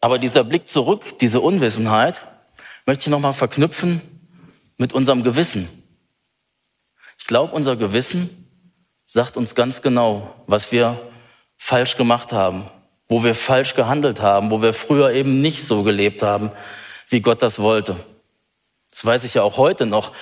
Aber 0.00 0.18
dieser 0.18 0.44
Blick 0.44 0.68
zurück, 0.68 1.18
diese 1.20 1.40
Unwissenheit, 1.40 2.20
möchte 2.86 3.02
ich 3.02 3.08
nochmal 3.08 3.32
verknüpfen 3.32 4.00
mit 4.76 4.92
unserem 4.92 5.22
Gewissen. 5.22 5.68
Ich 7.18 7.26
glaube, 7.26 7.54
unser 7.54 7.76
Gewissen 7.76 8.28
sagt 9.06 9.36
uns 9.36 9.54
ganz 9.54 9.82
genau, 9.82 10.34
was 10.46 10.72
wir 10.72 11.00
falsch 11.56 11.96
gemacht 11.96 12.32
haben, 12.32 12.64
wo 13.08 13.22
wir 13.22 13.34
falsch 13.34 13.74
gehandelt 13.74 14.20
haben, 14.20 14.50
wo 14.50 14.62
wir 14.62 14.72
früher 14.72 15.12
eben 15.12 15.40
nicht 15.40 15.66
so 15.66 15.82
gelebt 15.82 16.22
haben, 16.22 16.50
wie 17.08 17.20
Gott 17.20 17.42
das 17.42 17.58
wollte. 17.58 17.96
Das 18.90 19.04
weiß 19.04 19.24
ich 19.24 19.34
ja 19.34 19.42
auch 19.42 19.58
heute 19.58 19.86
noch. 19.86 20.12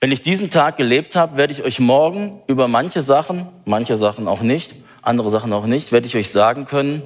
Wenn 0.00 0.12
ich 0.12 0.20
diesen 0.20 0.50
Tag 0.50 0.76
gelebt 0.76 1.16
habe, 1.16 1.38
werde 1.38 1.54
ich 1.54 1.62
euch 1.62 1.80
morgen 1.80 2.42
über 2.48 2.68
manche 2.68 3.00
Sachen, 3.00 3.48
manche 3.64 3.96
Sachen 3.96 4.28
auch 4.28 4.42
nicht, 4.42 4.74
andere 5.00 5.30
Sachen 5.30 5.52
auch 5.54 5.64
nicht, 5.64 5.90
werde 5.90 6.06
ich 6.06 6.16
euch 6.16 6.30
sagen 6.30 6.66
können, 6.66 7.02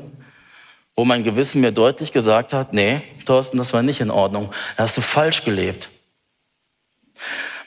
wo 0.96 1.04
mein 1.04 1.22
Gewissen 1.22 1.60
mir 1.60 1.70
deutlich 1.70 2.10
gesagt 2.10 2.52
hat, 2.52 2.72
nee, 2.72 3.00
Thorsten, 3.24 3.58
das 3.58 3.72
war 3.72 3.82
nicht 3.82 4.00
in 4.00 4.10
Ordnung. 4.10 4.50
Da 4.76 4.82
hast 4.82 4.96
du 4.96 5.02
falsch 5.02 5.44
gelebt. 5.44 5.88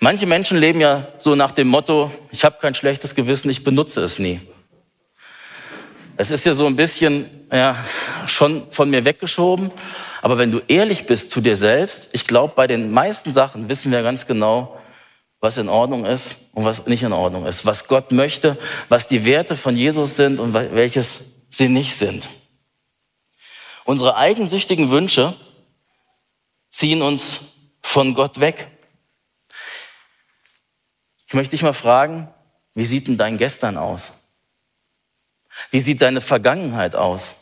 Manche 0.02 0.26
Menschen 0.26 0.58
leben 0.58 0.82
ja 0.82 1.08
so 1.18 1.36
nach 1.36 1.52
dem 1.52 1.70
Motto, 1.70 2.12
ich 2.32 2.44
habe 2.44 2.58
kein 2.60 2.76
schlechtes 2.76 3.16
Gewissen, 3.16 3.50
ich 3.50 3.64
benutze 3.64 4.02
es 4.02 4.20
nie. 4.20 4.42
Es 6.18 6.32
ist 6.32 6.46
ja 6.46 6.54
so 6.54 6.68
ein 6.68 6.76
bisschen 6.76 7.26
ja, 7.50 7.78
schon 8.28 8.70
von 8.72 8.90
mir 8.90 9.06
weggeschoben. 9.06 9.72
Aber 10.22 10.38
wenn 10.38 10.52
du 10.52 10.62
ehrlich 10.68 11.06
bist 11.06 11.32
zu 11.32 11.40
dir 11.40 11.56
selbst, 11.56 12.10
ich 12.12 12.28
glaube, 12.28 12.54
bei 12.56 12.68
den 12.68 12.92
meisten 12.92 13.32
Sachen 13.32 13.70
wissen 13.70 13.92
wir 13.92 14.04
ganz 14.04 14.28
genau, 14.28 14.78
was 15.44 15.58
in 15.58 15.68
Ordnung 15.68 16.06
ist 16.06 16.38
und 16.54 16.64
was 16.64 16.86
nicht 16.86 17.04
in 17.04 17.12
Ordnung 17.12 17.46
ist. 17.46 17.66
Was 17.66 17.90
Gott 17.90 18.14
möchte, 18.14 18.58
was 18.88 19.10
die 19.10 19.26
Werte 19.26 19.58
von 19.58 19.76
Jesus 19.76 20.16
sind 20.16 20.40
und 20.40 20.54
welches 20.54 21.34
sie 21.50 21.68
nicht 21.68 21.98
sind. 21.98 22.30
Unsere 23.84 24.16
eigensüchtigen 24.16 24.90
Wünsche 24.90 25.36
ziehen 26.70 27.02
uns 27.02 27.42
von 27.82 28.14
Gott 28.14 28.40
weg. 28.40 28.72
Ich 31.28 31.34
möchte 31.34 31.52
dich 31.52 31.64
mal 31.64 31.74
fragen, 31.74 32.34
wie 32.74 32.86
sieht 32.86 33.10
denn 33.10 33.18
dein 33.18 33.38
Gestern 33.38 33.76
aus? 33.76 34.14
Wie 35.72 35.82
sieht 35.82 36.02
deine 36.02 36.22
Vergangenheit 36.22 36.96
aus? 36.96 37.36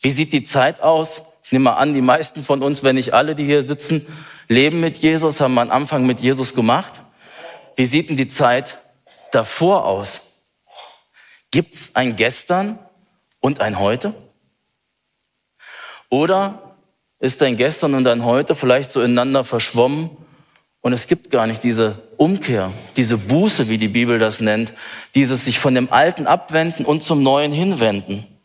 Wie 0.00 0.10
sieht 0.10 0.32
die 0.32 0.42
Zeit 0.42 0.80
aus? 0.80 1.22
Ich 1.46 1.52
nehme 1.52 1.66
mal 1.66 1.74
an, 1.74 1.94
die 1.94 2.00
meisten 2.00 2.42
von 2.42 2.60
uns, 2.60 2.82
wenn 2.82 2.96
nicht 2.96 3.14
alle, 3.14 3.36
die 3.36 3.44
hier 3.44 3.62
sitzen, 3.62 4.04
leben 4.48 4.80
mit 4.80 4.98
Jesus, 4.98 5.40
haben 5.40 5.56
einen 5.60 5.70
Anfang 5.70 6.04
mit 6.04 6.18
Jesus 6.18 6.56
gemacht. 6.56 7.02
Wie 7.76 7.86
sieht 7.86 8.10
denn 8.10 8.16
die 8.16 8.26
Zeit 8.26 8.78
davor 9.30 9.84
aus? 9.84 10.42
Gibt 11.52 11.74
es 11.74 11.94
ein 11.94 12.16
Gestern 12.16 12.80
und 13.38 13.60
ein 13.60 13.78
Heute? 13.78 14.12
Oder 16.08 16.74
ist 17.20 17.40
dein 17.40 17.56
Gestern 17.56 17.94
und 17.94 18.02
dein 18.02 18.24
Heute 18.24 18.56
vielleicht 18.56 18.90
so 18.90 19.00
ineinander 19.00 19.44
verschwommen 19.44 20.10
und 20.80 20.92
es 20.92 21.06
gibt 21.06 21.30
gar 21.30 21.46
nicht 21.46 21.62
diese 21.62 22.02
Umkehr, 22.16 22.72
diese 22.96 23.18
Buße, 23.18 23.68
wie 23.68 23.78
die 23.78 23.86
Bibel 23.86 24.18
das 24.18 24.40
nennt, 24.40 24.72
dieses 25.14 25.44
sich 25.44 25.60
von 25.60 25.76
dem 25.76 25.92
Alten 25.92 26.26
abwenden 26.26 26.84
und 26.84 27.04
zum 27.04 27.22
Neuen 27.22 27.52
hinwenden. 27.52 28.35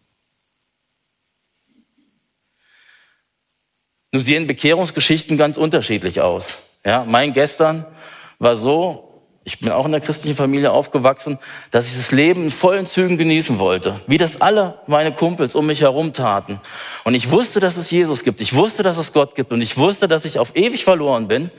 Nun 4.11 4.21
sehen 4.21 4.47
Bekehrungsgeschichten 4.47 5.37
ganz 5.37 5.57
unterschiedlich 5.57 6.21
aus. 6.21 6.63
Ja, 6.85 7.05
mein 7.07 7.33
Gestern 7.33 7.85
war 8.39 8.55
so, 8.55 9.11
ich 9.43 9.59
bin 9.59 9.71
auch 9.71 9.85
in 9.85 9.91
der 9.91 10.01
christlichen 10.01 10.35
Familie 10.35 10.71
aufgewachsen, 10.71 11.39
dass 11.71 11.87
ich 11.87 11.95
das 11.95 12.11
Leben 12.11 12.43
in 12.43 12.49
vollen 12.49 12.85
Zügen 12.85 13.17
genießen 13.17 13.57
wollte, 13.57 14.01
wie 14.07 14.17
das 14.17 14.41
alle 14.41 14.79
meine 14.85 15.13
Kumpels 15.13 15.55
um 15.55 15.65
mich 15.65 15.81
herum 15.81 16.13
taten. 16.13 16.59
Und 17.03 17.15
ich 17.15 17.31
wusste, 17.31 17.59
dass 17.59 17.77
es 17.77 17.89
Jesus 17.89 18.23
gibt, 18.23 18.41
ich 18.41 18.53
wusste, 18.53 18.83
dass 18.83 18.97
es 18.97 19.13
Gott 19.13 19.35
gibt 19.35 19.51
und 19.51 19.61
ich 19.61 19.77
wusste, 19.77 20.07
dass 20.07 20.25
ich 20.25 20.39
auf 20.39 20.55
ewig 20.55 20.83
verloren 20.83 21.27
bin, 21.27 21.49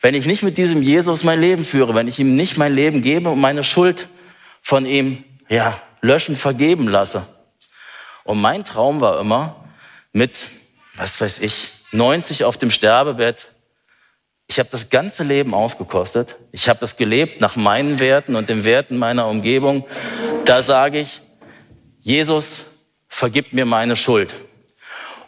wenn 0.00 0.14
ich 0.14 0.26
nicht 0.26 0.42
mit 0.42 0.58
diesem 0.58 0.82
Jesus 0.82 1.22
mein 1.22 1.40
Leben 1.40 1.64
führe, 1.64 1.94
wenn 1.94 2.08
ich 2.08 2.18
ihm 2.18 2.34
nicht 2.34 2.58
mein 2.58 2.74
Leben 2.74 3.02
gebe 3.02 3.30
und 3.30 3.40
meine 3.40 3.62
Schuld 3.62 4.08
von 4.60 4.84
ihm 4.84 5.24
ja, 5.48 5.80
löschen, 6.00 6.34
vergeben 6.36 6.88
lasse. 6.88 7.26
Und 8.24 8.40
mein 8.40 8.64
Traum 8.64 9.00
war 9.00 9.20
immer 9.20 9.64
mit, 10.12 10.48
was 10.96 11.20
weiß 11.20 11.38
ich, 11.40 11.70
90 11.92 12.44
auf 12.44 12.56
dem 12.56 12.70
Sterbebett 12.70 13.48
ich 14.52 14.58
habe 14.58 14.68
das 14.70 14.90
ganze 14.90 15.22
Leben 15.22 15.54
ausgekostet. 15.54 16.36
Ich 16.50 16.68
habe 16.68 16.84
es 16.84 16.96
gelebt 16.96 17.40
nach 17.40 17.56
meinen 17.56 18.00
Werten 18.00 18.36
und 18.36 18.50
den 18.50 18.66
Werten 18.66 18.98
meiner 18.98 19.26
Umgebung. 19.26 19.86
Da 20.44 20.62
sage 20.62 20.98
ich, 20.98 21.22
Jesus, 22.02 22.66
vergib 23.08 23.54
mir 23.54 23.64
meine 23.64 23.96
Schuld. 23.96 24.34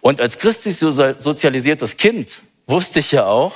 Und 0.02 0.20
als 0.20 0.36
christlich 0.36 0.76
sozialisiertes 0.76 1.96
Kind 1.96 2.40
wusste 2.66 3.00
ich 3.00 3.12
ja 3.12 3.24
auch, 3.24 3.54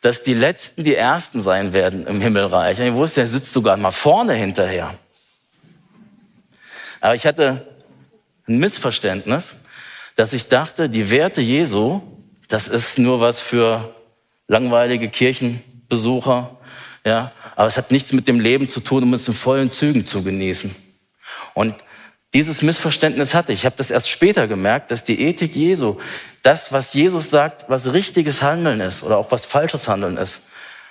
dass 0.00 0.22
die 0.22 0.32
Letzten 0.32 0.82
die 0.82 0.94
Ersten 0.94 1.42
sein 1.42 1.74
werden 1.74 2.06
im 2.06 2.22
Himmelreich. 2.22 2.78
ich 2.78 2.92
wusste, 2.94 3.20
er 3.20 3.26
sitzt 3.26 3.52
sogar 3.52 3.76
mal 3.76 3.90
vorne 3.90 4.32
hinterher. 4.32 4.94
Aber 7.02 7.14
ich 7.14 7.26
hatte 7.26 7.66
ein 8.48 8.56
Missverständnis, 8.56 9.56
dass 10.14 10.32
ich 10.32 10.48
dachte, 10.48 10.88
die 10.88 11.10
Werte 11.10 11.42
Jesu, 11.42 12.00
das 12.48 12.68
ist 12.68 12.98
nur 12.98 13.20
was 13.20 13.40
für 13.40 13.94
langweilige 14.48 15.08
Kirchenbesucher, 15.08 16.56
ja, 17.04 17.32
aber 17.54 17.68
es 17.68 17.76
hat 17.76 17.90
nichts 17.90 18.12
mit 18.12 18.28
dem 18.28 18.40
Leben 18.40 18.68
zu 18.68 18.80
tun, 18.80 19.04
um 19.04 19.14
es 19.14 19.28
in 19.28 19.34
vollen 19.34 19.70
Zügen 19.70 20.04
zu 20.04 20.22
genießen. 20.22 20.74
Und 21.54 21.74
dieses 22.34 22.62
Missverständnis 22.62 23.34
hatte 23.34 23.52
ich. 23.52 23.60
Ich 23.60 23.64
habe 23.66 23.76
das 23.76 23.90
erst 23.90 24.10
später 24.10 24.46
gemerkt, 24.48 24.90
dass 24.90 25.04
die 25.04 25.20
Ethik 25.22 25.56
Jesu, 25.56 25.98
das, 26.42 26.72
was 26.72 26.92
Jesus 26.92 27.30
sagt, 27.30 27.64
was 27.68 27.92
richtiges 27.92 28.42
Handeln 28.42 28.80
ist 28.80 29.02
oder 29.02 29.16
auch 29.16 29.30
was 29.30 29.46
falsches 29.46 29.88
Handeln 29.88 30.16
ist, 30.16 30.42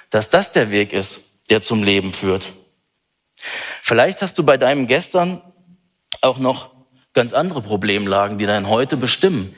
dass 0.10 0.30
das 0.30 0.52
der 0.52 0.72
Weg 0.72 0.94
ist, 0.94 1.20
der 1.50 1.62
zum 1.62 1.84
Leben 1.84 2.14
führt. 2.14 2.52
Vielleicht 3.82 4.22
hast 4.22 4.38
du 4.38 4.44
bei 4.44 4.58
deinem 4.58 4.88
Gestern 4.88 5.42
auch 6.22 6.40
noch 6.40 6.72
ganz 7.14 7.34
andere 7.34 7.62
Problemlagen, 7.62 8.38
die 8.38 8.46
dein 8.46 8.68
Heute 8.68 8.98
bestimmen. 8.98 9.56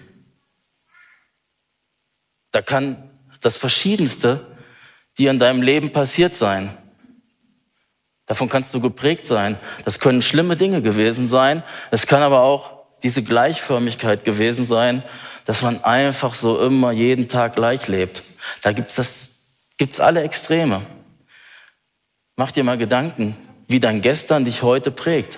Da 2.58 2.64
kann 2.64 3.12
das 3.42 3.56
Verschiedenste, 3.56 4.44
die 5.20 5.28
in 5.28 5.38
deinem 5.38 5.62
Leben 5.62 5.92
passiert 5.92 6.34
sein. 6.34 6.76
Davon 8.26 8.50
kannst 8.50 8.74
du 8.74 8.82
geprägt 8.82 9.28
sein. 9.28 9.60
Das 9.86 10.00
können 10.00 10.24
schlimme 10.24 10.56
Dinge 10.56 10.82
gewesen 10.82 11.28
sein. 11.28 11.62
Es 11.92 12.08
kann 12.08 12.24
aber 12.24 12.42
auch 12.42 12.82
diese 13.04 13.22
Gleichförmigkeit 13.22 14.26
gewesen 14.26 14.66
sein, 14.66 15.04
dass 15.46 15.62
man 15.62 15.84
einfach 15.84 16.34
so 16.34 16.60
immer 16.60 16.92
jeden 16.92 17.28
Tag 17.28 17.54
gleich 17.54 17.88
lebt. 17.88 18.24
Da 18.64 18.72
gibt's 18.72 18.96
das, 18.96 19.42
gibt's 19.78 20.00
alle 20.00 20.24
Extreme. 20.24 20.82
Mach 22.38 22.50
dir 22.50 22.64
mal 22.64 22.80
Gedanken, 22.80 23.38
wie 23.68 23.80
dein 23.80 24.02
Gestern 24.02 24.46
dich 24.46 24.64
heute 24.64 24.90
prägt. 24.90 25.38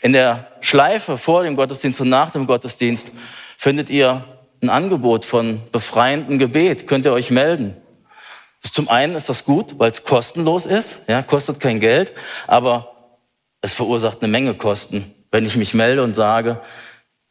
In 0.00 0.12
der 0.12 0.48
Schleife 0.60 1.18
vor 1.18 1.44
dem 1.44 1.54
Gottesdienst 1.54 2.00
und 2.00 2.08
nach 2.08 2.32
dem 2.32 2.48
Gottesdienst 2.48 3.12
findet 3.56 3.90
ihr 3.90 4.24
ein 4.62 4.70
Angebot 4.70 5.24
von 5.24 5.60
befreiendem 5.72 6.38
Gebet, 6.38 6.86
könnt 6.86 7.04
ihr 7.04 7.12
euch 7.12 7.30
melden. 7.30 7.76
Zum 8.60 8.88
einen 8.88 9.16
ist 9.16 9.28
das 9.28 9.44
gut, 9.44 9.78
weil 9.78 9.90
es 9.90 10.04
kostenlos 10.04 10.66
ist, 10.66 10.98
ja, 11.08 11.20
kostet 11.22 11.58
kein 11.58 11.80
Geld, 11.80 12.12
aber 12.46 13.18
es 13.60 13.74
verursacht 13.74 14.22
eine 14.22 14.30
Menge 14.30 14.54
Kosten, 14.54 15.12
wenn 15.30 15.44
ich 15.44 15.56
mich 15.56 15.74
melde 15.74 16.02
und 16.02 16.14
sage, 16.14 16.60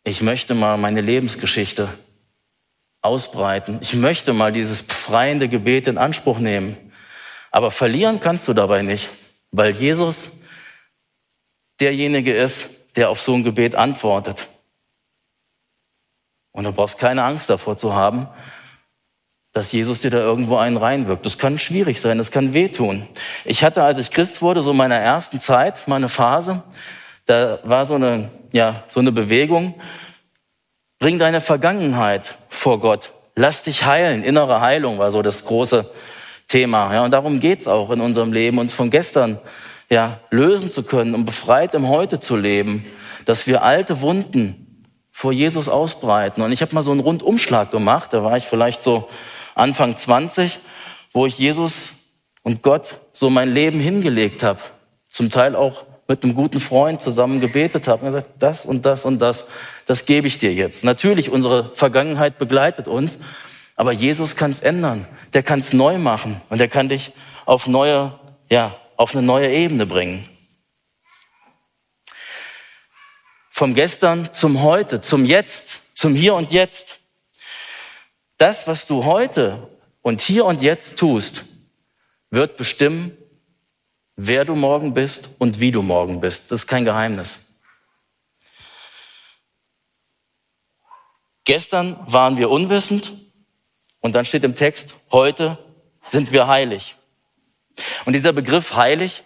ich 0.04 0.22
möchte 0.22 0.54
mal 0.54 0.78
meine 0.78 1.02
Lebensgeschichte 1.02 1.88
ausbreiten. 3.02 3.80
Ich 3.82 3.94
möchte 3.94 4.34
mal 4.34 4.52
dieses 4.52 4.84
befreiende 4.84 5.48
Gebet 5.48 5.88
in 5.88 5.98
Anspruch 5.98 6.40
nehmen. 6.40 6.78
Aber 7.50 7.72
verlieren 7.72 8.20
kannst 8.20 8.48
du 8.48 8.54
dabei 8.54 8.82
nicht, 8.82 9.10
weil 9.52 9.72
Jesus 9.72 10.32
derjenige 11.80 12.34
ist, 12.34 12.70
der 12.96 13.10
auf 13.10 13.20
so 13.22 13.34
ein 13.34 13.44
Gebet 13.44 13.76
antwortet. 13.76 14.48
Und 16.52 16.66
du 16.66 16.72
brauchst 16.72 16.98
keine 16.98 17.24
Angst 17.24 17.50
davor 17.50 17.78
zu 17.78 17.96
haben, 17.96 18.28
dass 19.54 19.72
Jesus 19.72 20.02
dir 20.02 20.12
da 20.12 20.18
irgendwo 20.18 20.58
einen 20.58 20.78
reinwirkt. 20.78 21.26
Das 21.26 21.38
kann 21.38 21.60
schwierig 21.60 22.00
sein, 22.00 22.18
das 22.18 22.32
kann 22.32 22.54
wehtun. 22.54 23.08
Ich 23.44 23.64
hatte, 23.64 23.84
als 23.84 23.98
ich 23.98 24.12
Christ 24.12 24.42
wurde, 24.42 24.62
so 24.64 24.72
in 24.72 24.78
meiner 24.78 24.96
ersten 24.96 25.40
Zeit, 25.40 25.88
meine 25.88 26.10
Phase, 26.10 26.64
Da 27.26 27.60
war 27.64 27.86
so 27.86 27.96
eine, 27.96 28.30
ja, 28.52 28.84
so 28.88 29.00
eine 29.00 29.12
Bewegung. 29.12 29.76
Bring 31.00 31.20
deine 31.20 31.42
Vergangenheit 31.42 32.36
vor 32.50 32.80
Gott. 32.80 33.12
Lass 33.36 33.64
dich 33.64 33.86
heilen. 33.86 34.24
Innere 34.24 34.62
Heilung 34.62 34.98
war 35.00 35.12
so 35.12 35.22
das 35.22 35.46
große 35.46 35.90
Thema. 36.48 36.94
Ja, 36.94 37.04
und 37.06 37.12
darum 37.12 37.40
geht's 37.40 37.68
auch 37.68 37.92
in 37.92 38.02
unserem 38.02 38.34
Leben, 38.34 38.58
uns 38.58 38.74
von 38.74 38.90
gestern 38.90 39.40
ja, 39.90 40.20
lösen 40.30 40.70
zu 40.72 40.84
können 40.84 41.16
und 41.16 41.26
befreit 41.26 41.74
im 41.74 41.88
Heute 41.88 42.20
zu 42.20 42.36
leben, 42.36 42.86
dass 43.26 43.48
wir 43.48 43.64
alte 43.64 44.02
Wunden 44.02 44.61
vor 45.22 45.32
Jesus 45.32 45.70
ausbreiten. 45.70 46.42
Und 46.42 46.52
ich 46.52 46.64
habe 46.64 46.74
mal 46.74 46.82
so 46.82 46.90
einen 46.90 47.00
Rundumschlag 47.00 47.70
gemacht, 47.70 48.12
da 48.12 48.24
war 48.24 48.38
ich 48.38 48.46
vielleicht 48.46 48.82
so 48.82 49.08
Anfang 49.54 49.96
20, 49.96 50.58
wo 51.14 51.28
ich 51.28 51.38
Jesus 51.38 52.08
und 52.42 52.64
Gott 52.64 52.96
so 53.14 53.30
mein 53.30 53.54
Leben 53.54 53.80
hingelegt 53.80 54.42
habe. 54.42 54.60
Zum 55.08 55.30
Teil 55.30 55.56
auch 55.56 55.84
mit 56.08 56.24
einem 56.24 56.34
guten 56.34 56.60
Freund 56.60 57.04
zusammen 57.04 57.40
gebetet 57.40 57.88
habe 57.88 58.04
und 58.04 58.14
gesagt, 58.14 58.32
das 58.40 58.66
und 58.66 58.84
das 58.84 59.06
und 59.06 59.20
das, 59.20 59.46
das 59.86 60.08
gebe 60.08 60.26
ich 60.26 60.40
dir 60.40 60.56
jetzt. 60.56 60.84
Natürlich, 60.84 61.30
unsere 61.30 61.70
Vergangenheit 61.76 62.40
begleitet 62.40 62.88
uns, 62.88 63.20
aber 63.76 63.92
Jesus 63.92 64.36
kann 64.36 64.50
es 64.50 64.60
ändern. 64.60 65.06
Der 65.34 65.44
kann 65.44 65.60
es 65.60 65.72
neu 65.72 66.00
machen 66.00 66.42
und 66.50 66.58
der 66.58 66.68
kann 66.68 66.90
dich 66.90 67.12
auf 67.46 67.68
neue, 67.68 68.12
ja, 68.50 68.76
auf 68.98 69.16
eine 69.16 69.22
neue 69.22 69.52
Ebene 69.52 69.86
bringen. 69.86 70.28
Vom 73.62 73.76
Gestern 73.76 74.34
zum 74.34 74.64
Heute, 74.64 75.02
zum 75.02 75.24
Jetzt, 75.24 75.96
zum 75.96 76.16
Hier 76.16 76.34
und 76.34 76.52
Jetzt. 76.52 76.98
Das, 78.38 78.66
was 78.66 78.88
du 78.88 79.06
heute 79.06 79.70
und 80.02 80.20
hier 80.20 80.46
und 80.46 80.64
jetzt 80.64 80.98
tust, 80.98 81.46
wird 82.32 82.58
bestimmen, 82.58 83.16
wer 84.16 84.46
du 84.46 84.56
morgen 84.56 84.96
bist 84.96 85.30
und 85.38 85.60
wie 85.60 85.70
du 85.70 85.84
morgen 85.84 86.22
bist. 86.22 86.50
Das 86.50 86.62
ist 86.62 86.68
kein 86.68 86.86
Geheimnis. 86.86 87.52
Gestern 91.44 92.00
waren 92.08 92.38
wir 92.38 92.50
unwissend 92.50 93.14
und 94.00 94.16
dann 94.16 94.26
steht 94.26 94.44
im 94.44 94.56
Text, 94.56 94.96
heute 95.12 95.60
sind 96.02 96.32
wir 96.32 96.48
heilig. 96.48 96.96
Und 98.06 98.14
dieser 98.14 98.34
Begriff 98.34 98.74
heilig, 98.74 99.22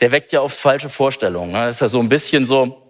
der 0.00 0.10
weckt 0.10 0.32
ja 0.32 0.40
oft 0.40 0.56
falsche 0.56 0.88
Vorstellungen. 0.88 1.52
Ne? 1.52 1.66
Das 1.66 1.76
ist 1.76 1.80
ja 1.80 1.88
so 1.88 2.00
ein 2.00 2.08
bisschen 2.08 2.46
so, 2.46 2.83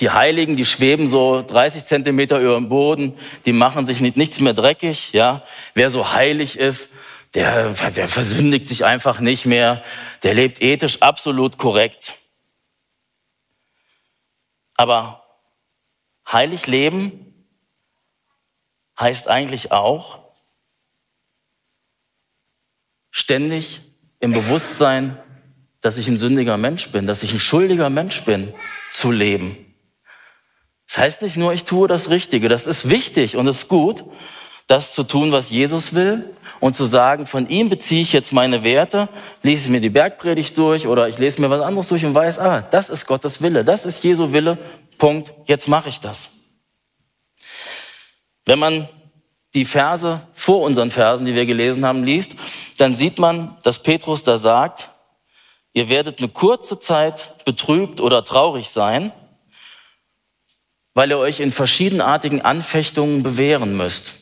die 0.00 0.10
Heiligen, 0.10 0.56
die 0.56 0.64
schweben 0.64 1.08
so 1.08 1.42
30 1.42 1.84
Zentimeter 1.84 2.40
über 2.40 2.54
dem 2.54 2.68
Boden, 2.68 3.14
die 3.44 3.52
machen 3.52 3.86
sich 3.86 4.00
nicht, 4.00 4.16
nichts 4.16 4.40
mehr 4.40 4.54
dreckig. 4.54 5.12
Ja, 5.12 5.44
Wer 5.74 5.90
so 5.90 6.12
heilig 6.12 6.58
ist, 6.58 6.92
der, 7.34 7.70
der 7.70 8.08
versündigt 8.08 8.68
sich 8.68 8.84
einfach 8.84 9.20
nicht 9.20 9.44
mehr, 9.44 9.82
der 10.22 10.34
lebt 10.34 10.62
ethisch 10.62 11.02
absolut 11.02 11.58
korrekt. 11.58 12.14
Aber 14.76 15.24
heilig 16.30 16.66
leben 16.66 17.46
heißt 18.98 19.28
eigentlich 19.28 19.72
auch, 19.72 20.20
ständig 23.10 23.80
im 24.20 24.32
Bewusstsein, 24.32 25.20
dass 25.80 25.98
ich 25.98 26.08
ein 26.08 26.18
sündiger 26.18 26.56
Mensch 26.56 26.90
bin, 26.90 27.06
dass 27.06 27.22
ich 27.22 27.32
ein 27.32 27.40
schuldiger 27.40 27.90
Mensch 27.90 28.22
bin, 28.24 28.54
zu 28.90 29.12
leben. 29.12 29.67
Das 30.88 30.98
heißt 30.98 31.22
nicht 31.22 31.36
nur, 31.36 31.52
ich 31.52 31.64
tue 31.64 31.86
das 31.86 32.10
Richtige. 32.10 32.48
Das 32.48 32.66
ist 32.66 32.88
wichtig 32.88 33.36
und 33.36 33.46
ist 33.46 33.68
gut, 33.68 34.04
das 34.66 34.94
zu 34.94 35.02
tun, 35.02 35.32
was 35.32 35.50
Jesus 35.50 35.94
will 35.94 36.24
und 36.60 36.74
zu 36.74 36.84
sagen, 36.84 37.26
von 37.26 37.48
ihm 37.48 37.68
beziehe 37.68 38.02
ich 38.02 38.12
jetzt 38.12 38.32
meine 38.32 38.64
Werte, 38.64 39.08
lese 39.42 39.66
ich 39.66 39.70
mir 39.70 39.80
die 39.80 39.90
Bergpredigt 39.90 40.56
durch 40.56 40.86
oder 40.86 41.08
ich 41.08 41.18
lese 41.18 41.40
mir 41.40 41.50
was 41.50 41.60
anderes 41.60 41.88
durch 41.88 42.04
und 42.04 42.14
weiß, 42.14 42.38
ah, 42.38 42.62
das 42.62 42.88
ist 42.88 43.06
Gottes 43.06 43.42
Wille, 43.42 43.64
das 43.64 43.84
ist 43.84 44.02
Jesu 44.02 44.32
Wille, 44.32 44.58
Punkt, 44.96 45.32
jetzt 45.44 45.68
mache 45.68 45.88
ich 45.88 46.00
das. 46.00 46.30
Wenn 48.44 48.58
man 48.58 48.88
die 49.54 49.64
Verse 49.64 50.20
vor 50.32 50.62
unseren 50.62 50.90
Versen, 50.90 51.26
die 51.26 51.34
wir 51.34 51.46
gelesen 51.46 51.84
haben, 51.86 52.02
liest, 52.02 52.32
dann 52.78 52.94
sieht 52.94 53.18
man, 53.18 53.56
dass 53.62 53.82
Petrus 53.82 54.22
da 54.22 54.38
sagt, 54.38 54.90
ihr 55.72 55.88
werdet 55.88 56.18
eine 56.18 56.28
kurze 56.28 56.80
Zeit 56.80 57.44
betrübt 57.44 58.00
oder 58.00 58.24
traurig 58.24 58.68
sein, 58.68 59.12
weil 60.98 61.10
ihr 61.10 61.18
euch 61.18 61.38
in 61.38 61.52
verschiedenartigen 61.52 62.42
Anfechtungen 62.42 63.22
bewähren 63.22 63.76
müsst. 63.76 64.14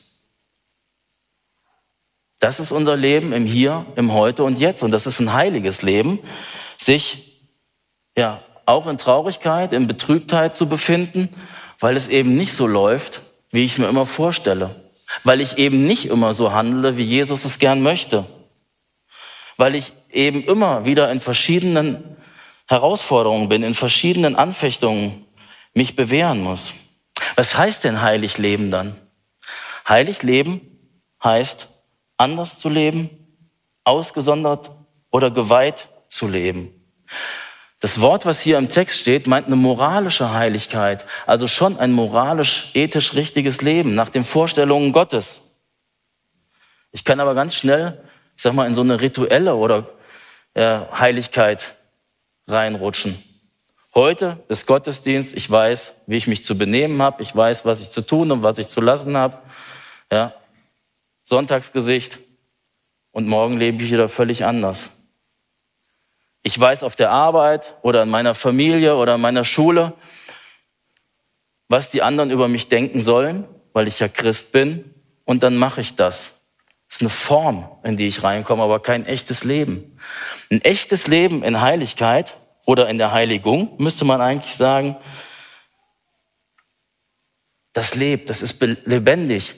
Das 2.38 2.60
ist 2.60 2.70
unser 2.70 2.96
Leben 2.96 3.32
im 3.32 3.46
Hier, 3.46 3.86
im 3.96 4.12
Heute 4.12 4.44
und 4.44 4.60
Jetzt. 4.60 4.82
Und 4.82 4.90
das 4.90 5.06
ist 5.06 5.18
ein 5.18 5.32
heiliges 5.32 5.80
Leben, 5.80 6.18
sich 6.76 7.40
ja 8.14 8.42
auch 8.66 8.86
in 8.88 8.98
Traurigkeit, 8.98 9.72
in 9.72 9.86
Betrübtheit 9.86 10.54
zu 10.54 10.68
befinden, 10.68 11.30
weil 11.80 11.96
es 11.96 12.08
eben 12.08 12.36
nicht 12.36 12.52
so 12.52 12.66
läuft, 12.66 13.22
wie 13.50 13.64
ich 13.64 13.78
mir 13.78 13.88
immer 13.88 14.04
vorstelle 14.04 14.86
weil 15.24 15.40
ich 15.40 15.58
eben 15.58 15.86
nicht 15.86 16.06
immer 16.06 16.32
so 16.32 16.52
handle, 16.52 16.96
wie 16.96 17.02
Jesus 17.02 17.44
es 17.44 17.58
gern 17.58 17.82
möchte, 17.82 18.24
weil 19.56 19.74
ich 19.74 19.92
eben 20.10 20.42
immer 20.44 20.84
wieder 20.84 21.10
in 21.10 21.20
verschiedenen 21.20 22.16
Herausforderungen 22.68 23.48
bin, 23.48 23.62
in 23.62 23.74
verschiedenen 23.74 24.36
Anfechtungen 24.36 25.25
mich 25.76 25.94
bewähren 25.94 26.40
muss. 26.40 26.72
Was 27.36 27.56
heißt 27.56 27.84
denn 27.84 28.00
heilig 28.02 28.38
leben 28.38 28.70
dann? 28.70 28.96
Heilig 29.88 30.22
leben 30.22 30.60
heißt 31.22 31.68
anders 32.16 32.58
zu 32.58 32.68
leben, 32.68 33.10
ausgesondert 33.84 34.70
oder 35.10 35.30
geweiht 35.30 35.88
zu 36.08 36.26
leben. 36.26 36.72
Das 37.80 38.00
Wort, 38.00 38.24
was 38.24 38.40
hier 38.40 38.56
im 38.56 38.70
Text 38.70 38.98
steht, 38.98 39.26
meint 39.26 39.46
eine 39.46 39.56
moralische 39.56 40.32
Heiligkeit, 40.32 41.04
also 41.26 41.46
schon 41.46 41.78
ein 41.78 41.92
moralisch, 41.92 42.70
ethisch 42.74 43.14
richtiges 43.14 43.60
Leben 43.60 43.94
nach 43.94 44.08
den 44.08 44.24
Vorstellungen 44.24 44.92
Gottes. 44.92 45.60
Ich 46.90 47.04
kann 47.04 47.20
aber 47.20 47.34
ganz 47.34 47.54
schnell, 47.54 48.02
ich 48.34 48.42
sag 48.42 48.54
mal, 48.54 48.66
in 48.66 48.74
so 48.74 48.80
eine 48.80 49.00
rituelle 49.00 49.54
oder 49.54 49.90
äh, 50.54 50.80
Heiligkeit 50.98 51.74
reinrutschen. 52.48 53.22
Heute 53.96 54.44
ist 54.48 54.66
Gottesdienst, 54.66 55.34
ich 55.34 55.50
weiß, 55.50 55.94
wie 56.06 56.18
ich 56.18 56.26
mich 56.26 56.44
zu 56.44 56.58
benehmen 56.58 57.00
habe, 57.00 57.22
ich 57.22 57.34
weiß, 57.34 57.64
was 57.64 57.80
ich 57.80 57.88
zu 57.88 58.02
tun 58.02 58.30
und 58.30 58.42
was 58.42 58.58
ich 58.58 58.68
zu 58.68 58.82
lassen 58.82 59.16
habe. 59.16 59.38
Ja. 60.12 60.34
Sonntagsgesicht 61.24 62.18
und 63.10 63.26
morgen 63.26 63.56
lebe 63.56 63.82
ich 63.82 63.90
wieder 63.90 64.10
völlig 64.10 64.44
anders. 64.44 64.90
Ich 66.42 66.60
weiß 66.60 66.82
auf 66.82 66.94
der 66.94 67.10
Arbeit 67.10 67.72
oder 67.80 68.02
in 68.02 68.10
meiner 68.10 68.34
Familie 68.34 68.96
oder 68.96 69.14
in 69.14 69.20
meiner 69.22 69.44
Schule, 69.44 69.94
was 71.70 71.90
die 71.90 72.02
anderen 72.02 72.30
über 72.30 72.48
mich 72.48 72.68
denken 72.68 73.00
sollen, 73.00 73.46
weil 73.72 73.88
ich 73.88 73.98
ja 73.98 74.08
Christ 74.08 74.52
bin, 74.52 74.94
und 75.24 75.42
dann 75.42 75.56
mache 75.56 75.80
ich 75.80 75.96
das. 75.96 76.32
Das 76.86 76.96
ist 76.96 77.00
eine 77.00 77.08
Form, 77.08 77.66
in 77.82 77.96
die 77.96 78.08
ich 78.08 78.22
reinkomme, 78.22 78.62
aber 78.62 78.78
kein 78.80 79.06
echtes 79.06 79.42
Leben. 79.42 79.98
Ein 80.50 80.60
echtes 80.60 81.06
Leben 81.06 81.42
in 81.42 81.62
Heiligkeit 81.62 82.36
oder 82.66 82.88
in 82.90 82.98
der 82.98 83.12
Heiligung, 83.12 83.70
müsste 83.78 84.04
man 84.04 84.20
eigentlich 84.20 84.54
sagen, 84.54 84.96
das 87.72 87.94
lebt, 87.94 88.28
das 88.28 88.42
ist 88.42 88.60
lebendig, 88.60 89.54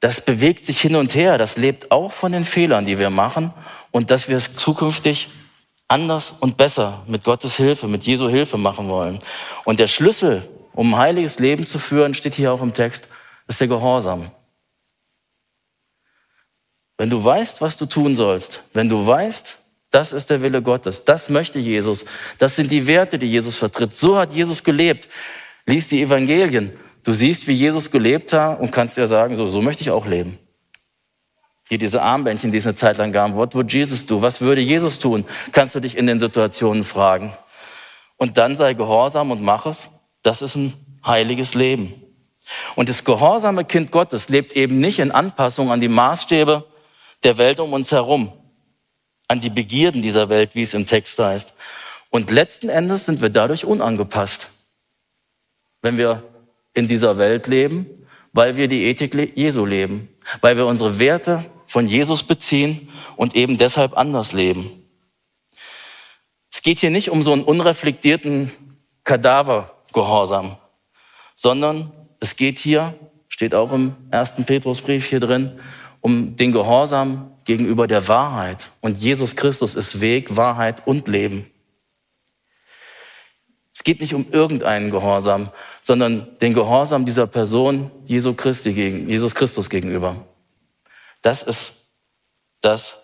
das 0.00 0.20
bewegt 0.20 0.64
sich 0.64 0.80
hin 0.80 0.96
und 0.96 1.14
her, 1.14 1.36
das 1.38 1.56
lebt 1.56 1.90
auch 1.90 2.12
von 2.12 2.32
den 2.32 2.44
Fehlern, 2.44 2.86
die 2.86 2.98
wir 2.98 3.10
machen 3.10 3.52
und 3.90 4.10
dass 4.10 4.28
wir 4.28 4.36
es 4.36 4.56
zukünftig 4.56 5.28
anders 5.88 6.32
und 6.40 6.56
besser 6.56 7.02
mit 7.06 7.24
Gottes 7.24 7.56
Hilfe, 7.56 7.88
mit 7.88 8.04
Jesu 8.04 8.28
Hilfe 8.28 8.56
machen 8.56 8.88
wollen. 8.88 9.18
Und 9.64 9.78
der 9.78 9.86
Schlüssel, 9.86 10.48
um 10.72 10.94
ein 10.94 11.00
heiliges 11.00 11.38
Leben 11.38 11.66
zu 11.66 11.78
führen, 11.78 12.14
steht 12.14 12.34
hier 12.34 12.52
auch 12.52 12.62
im 12.62 12.72
Text, 12.72 13.08
ist 13.46 13.60
der 13.60 13.68
Gehorsam. 13.68 14.30
Wenn 16.96 17.10
du 17.10 17.22
weißt, 17.22 17.60
was 17.60 17.76
du 17.76 17.86
tun 17.86 18.14
sollst, 18.14 18.62
wenn 18.72 18.88
du 18.88 19.06
weißt, 19.06 19.58
das 19.92 20.12
ist 20.12 20.30
der 20.30 20.42
Wille 20.42 20.62
Gottes, 20.62 21.04
das 21.04 21.28
möchte 21.28 21.60
Jesus, 21.60 22.04
das 22.38 22.56
sind 22.56 22.72
die 22.72 22.86
Werte, 22.86 23.18
die 23.18 23.26
Jesus 23.26 23.56
vertritt. 23.56 23.94
So 23.94 24.18
hat 24.18 24.32
Jesus 24.32 24.64
gelebt. 24.64 25.08
Lies 25.66 25.88
die 25.88 26.02
Evangelien. 26.02 26.72
Du 27.04 27.12
siehst, 27.12 27.46
wie 27.46 27.52
Jesus 27.52 27.90
gelebt 27.90 28.32
hat 28.32 28.58
und 28.58 28.72
kannst 28.72 28.96
dir 28.96 29.06
sagen, 29.06 29.36
so, 29.36 29.46
so 29.48 29.62
möchte 29.62 29.82
ich 29.82 29.90
auch 29.90 30.06
leben. 30.06 30.38
Hier 31.68 31.78
diese 31.78 32.02
Armbändchen, 32.02 32.50
die 32.52 32.58
es 32.58 32.66
eine 32.66 32.74
Zeit 32.74 32.96
lang 32.98 33.12
gab. 33.12 33.34
What 33.34 33.54
would 33.54 33.72
Jesus 33.72 34.06
do? 34.06 34.20
Was 34.22 34.40
würde 34.40 34.60
Jesus 34.60 34.98
tun? 34.98 35.24
Kannst 35.52 35.74
du 35.74 35.80
dich 35.80 35.96
in 35.96 36.06
den 36.06 36.18
Situationen 36.18 36.84
fragen. 36.84 37.36
Und 38.16 38.38
dann 38.38 38.56
sei 38.56 38.74
gehorsam 38.74 39.30
und 39.30 39.42
mach 39.42 39.66
es. 39.66 39.88
Das 40.22 40.42
ist 40.42 40.56
ein 40.56 40.72
heiliges 41.04 41.54
Leben. 41.54 41.94
Und 42.74 42.88
das 42.88 43.04
gehorsame 43.04 43.64
Kind 43.64 43.90
Gottes 43.90 44.28
lebt 44.28 44.54
eben 44.54 44.80
nicht 44.80 44.98
in 44.98 45.12
Anpassung 45.12 45.70
an 45.70 45.80
die 45.80 45.88
Maßstäbe 45.88 46.64
der 47.24 47.38
Welt 47.38 47.60
um 47.60 47.72
uns 47.72 47.92
herum, 47.92 48.32
an 49.28 49.40
die 49.40 49.50
Begierden 49.50 50.02
dieser 50.02 50.28
Welt, 50.28 50.54
wie 50.54 50.62
es 50.62 50.74
im 50.74 50.86
Text 50.86 51.18
heißt. 51.18 51.54
Und 52.10 52.30
letzten 52.30 52.68
Endes 52.68 53.06
sind 53.06 53.20
wir 53.20 53.30
dadurch 53.30 53.64
unangepasst, 53.64 54.50
wenn 55.80 55.96
wir 55.96 56.22
in 56.74 56.86
dieser 56.86 57.18
Welt 57.18 57.46
leben, 57.46 57.86
weil 58.32 58.56
wir 58.56 58.68
die 58.68 58.84
Ethik 58.84 59.14
Jesu 59.36 59.64
leben, 59.64 60.08
weil 60.40 60.56
wir 60.56 60.66
unsere 60.66 60.98
Werte 60.98 61.46
von 61.66 61.86
Jesus 61.86 62.22
beziehen 62.22 62.88
und 63.16 63.34
eben 63.34 63.56
deshalb 63.56 63.96
anders 63.96 64.32
leben. 64.32 64.82
Es 66.52 66.62
geht 66.62 66.78
hier 66.78 66.90
nicht 66.90 67.10
um 67.10 67.22
so 67.22 67.32
einen 67.32 67.44
unreflektierten 67.44 68.52
Kadavergehorsam, 69.04 70.56
sondern 71.34 71.92
es 72.20 72.36
geht 72.36 72.58
hier, 72.58 72.94
steht 73.28 73.54
auch 73.54 73.72
im 73.72 73.96
ersten 74.10 74.44
Petrusbrief 74.44 75.06
hier 75.06 75.20
drin, 75.20 75.58
um 76.00 76.36
den 76.36 76.52
Gehorsam 76.52 77.31
gegenüber 77.44 77.86
der 77.86 78.08
Wahrheit. 78.08 78.70
Und 78.80 78.98
Jesus 78.98 79.36
Christus 79.36 79.74
ist 79.74 80.00
Weg, 80.00 80.36
Wahrheit 80.36 80.86
und 80.86 81.08
Leben. 81.08 81.50
Es 83.74 83.84
geht 83.84 84.00
nicht 84.00 84.14
um 84.14 84.26
irgendeinen 84.30 84.90
Gehorsam, 84.90 85.50
sondern 85.80 86.38
den 86.38 86.54
Gehorsam 86.54 87.04
dieser 87.04 87.26
Person 87.26 87.90
Jesu 88.04 88.34
Christi 88.34 88.72
gegen, 88.74 89.08
Jesus 89.08 89.34
Christus 89.34 89.70
gegenüber. 89.70 90.16
Das 91.22 91.42
ist 91.42 91.86
das, 92.60 93.02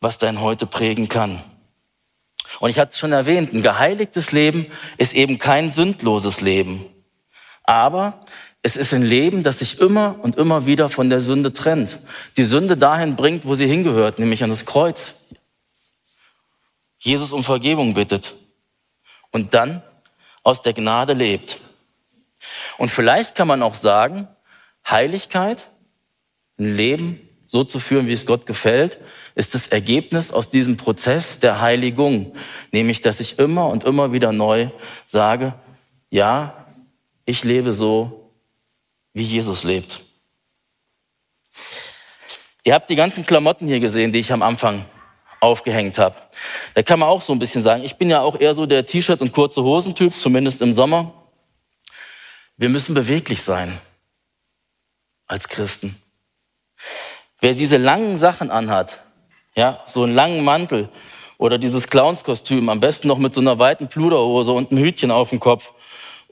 was 0.00 0.18
dein 0.18 0.40
Heute 0.40 0.66
prägen 0.66 1.08
kann. 1.08 1.42
Und 2.60 2.70
ich 2.70 2.78
hatte 2.78 2.90
es 2.90 2.98
schon 2.98 3.12
erwähnt, 3.12 3.52
ein 3.52 3.62
geheiligtes 3.62 4.32
Leben 4.32 4.66
ist 4.96 5.14
eben 5.14 5.38
kein 5.38 5.70
sündloses 5.70 6.40
Leben. 6.40 6.86
Aber 7.64 8.20
es 8.64 8.78
ist 8.78 8.94
ein 8.94 9.02
Leben, 9.02 9.42
das 9.42 9.58
sich 9.58 9.78
immer 9.78 10.18
und 10.22 10.36
immer 10.36 10.64
wieder 10.64 10.88
von 10.88 11.10
der 11.10 11.20
Sünde 11.20 11.52
trennt. 11.52 11.98
Die 12.38 12.44
Sünde 12.44 12.78
dahin 12.78 13.14
bringt, 13.14 13.44
wo 13.44 13.54
sie 13.54 13.66
hingehört, 13.66 14.18
nämlich 14.18 14.42
an 14.42 14.48
das 14.48 14.64
Kreuz. 14.64 15.26
Jesus 16.98 17.32
um 17.32 17.44
Vergebung 17.44 17.92
bittet 17.92 18.32
und 19.32 19.52
dann 19.52 19.82
aus 20.42 20.62
der 20.62 20.72
Gnade 20.72 21.12
lebt. 21.12 21.58
Und 22.78 22.90
vielleicht 22.90 23.34
kann 23.34 23.48
man 23.48 23.62
auch 23.62 23.74
sagen, 23.74 24.28
Heiligkeit, 24.88 25.68
ein 26.58 26.74
Leben 26.74 27.20
so 27.46 27.64
zu 27.64 27.78
führen, 27.78 28.08
wie 28.08 28.14
es 28.14 28.24
Gott 28.24 28.46
gefällt, 28.46 28.96
ist 29.34 29.54
das 29.54 29.66
Ergebnis 29.66 30.32
aus 30.32 30.48
diesem 30.48 30.78
Prozess 30.78 31.38
der 31.38 31.60
Heiligung, 31.60 32.34
nämlich 32.72 33.02
dass 33.02 33.20
ich 33.20 33.38
immer 33.38 33.68
und 33.68 33.84
immer 33.84 34.12
wieder 34.14 34.32
neu 34.32 34.70
sage, 35.04 35.52
ja, 36.08 36.66
ich 37.26 37.44
lebe 37.44 37.74
so, 37.74 38.23
wie 39.14 39.22
Jesus 39.22 39.64
lebt. 39.64 40.00
Ihr 42.64 42.74
habt 42.74 42.90
die 42.90 42.96
ganzen 42.96 43.24
Klamotten 43.24 43.66
hier 43.66 43.80
gesehen, 43.80 44.12
die 44.12 44.18
ich 44.18 44.32
am 44.32 44.42
Anfang 44.42 44.84
aufgehängt 45.40 45.98
habe. 45.98 46.16
Da 46.74 46.82
kann 46.82 46.98
man 46.98 47.08
auch 47.08 47.20
so 47.20 47.32
ein 47.32 47.38
bisschen 47.38 47.62
sagen, 47.62 47.84
ich 47.84 47.96
bin 47.96 48.10
ja 48.10 48.20
auch 48.20 48.38
eher 48.38 48.54
so 48.54 48.66
der 48.66 48.84
T-Shirt- 48.84 49.20
und 49.20 49.32
kurze 49.32 49.62
Hosentyp, 49.62 50.14
zumindest 50.14 50.62
im 50.62 50.72
Sommer. 50.72 51.12
Wir 52.56 52.68
müssen 52.68 52.94
beweglich 52.94 53.42
sein 53.42 53.78
als 55.26 55.48
Christen. 55.48 55.96
Wer 57.40 57.54
diese 57.54 57.76
langen 57.76 58.16
Sachen 58.16 58.50
anhat, 58.50 59.00
ja, 59.54 59.82
so 59.86 60.02
einen 60.02 60.14
langen 60.14 60.42
Mantel 60.42 60.88
oder 61.36 61.58
dieses 61.58 61.88
Clownskostüm, 61.88 62.68
am 62.68 62.80
besten 62.80 63.08
noch 63.08 63.18
mit 63.18 63.34
so 63.34 63.40
einer 63.40 63.58
weiten 63.58 63.88
Pluderhose 63.88 64.52
und 64.52 64.70
einem 64.70 64.82
Hütchen 64.82 65.10
auf 65.10 65.30
dem 65.30 65.40
Kopf 65.40 65.72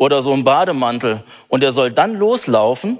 oder 0.02 0.22
so 0.22 0.32
einem 0.32 0.44
Bademantel 0.44 1.24
und 1.48 1.62
er 1.62 1.72
soll 1.72 1.92
dann 1.92 2.14
loslaufen, 2.14 2.98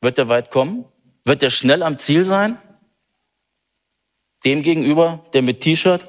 wird 0.00 0.18
er 0.18 0.28
weit 0.28 0.50
kommen? 0.50 0.84
Wird 1.24 1.42
er 1.42 1.50
schnell 1.50 1.82
am 1.82 1.98
Ziel 1.98 2.24
sein? 2.24 2.58
dem 4.44 4.62
gegenüber, 4.62 5.24
der 5.32 5.42
mit 5.42 5.60
T-Shirt 5.60 6.06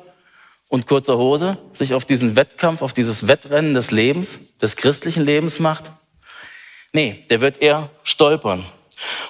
und 0.69 0.87
kurzer 0.87 1.17
Hose 1.17 1.57
sich 1.73 1.93
auf 1.93 2.05
diesen 2.05 2.35
Wettkampf, 2.35 2.81
auf 2.81 2.93
dieses 2.93 3.27
Wettrennen 3.27 3.73
des 3.73 3.91
Lebens, 3.91 4.57
des 4.57 4.75
christlichen 4.75 5.23
Lebens 5.23 5.59
macht? 5.59 5.91
Nee, 6.91 7.25
der 7.29 7.41
wird 7.41 7.61
eher 7.61 7.89
stolpern. 8.03 8.65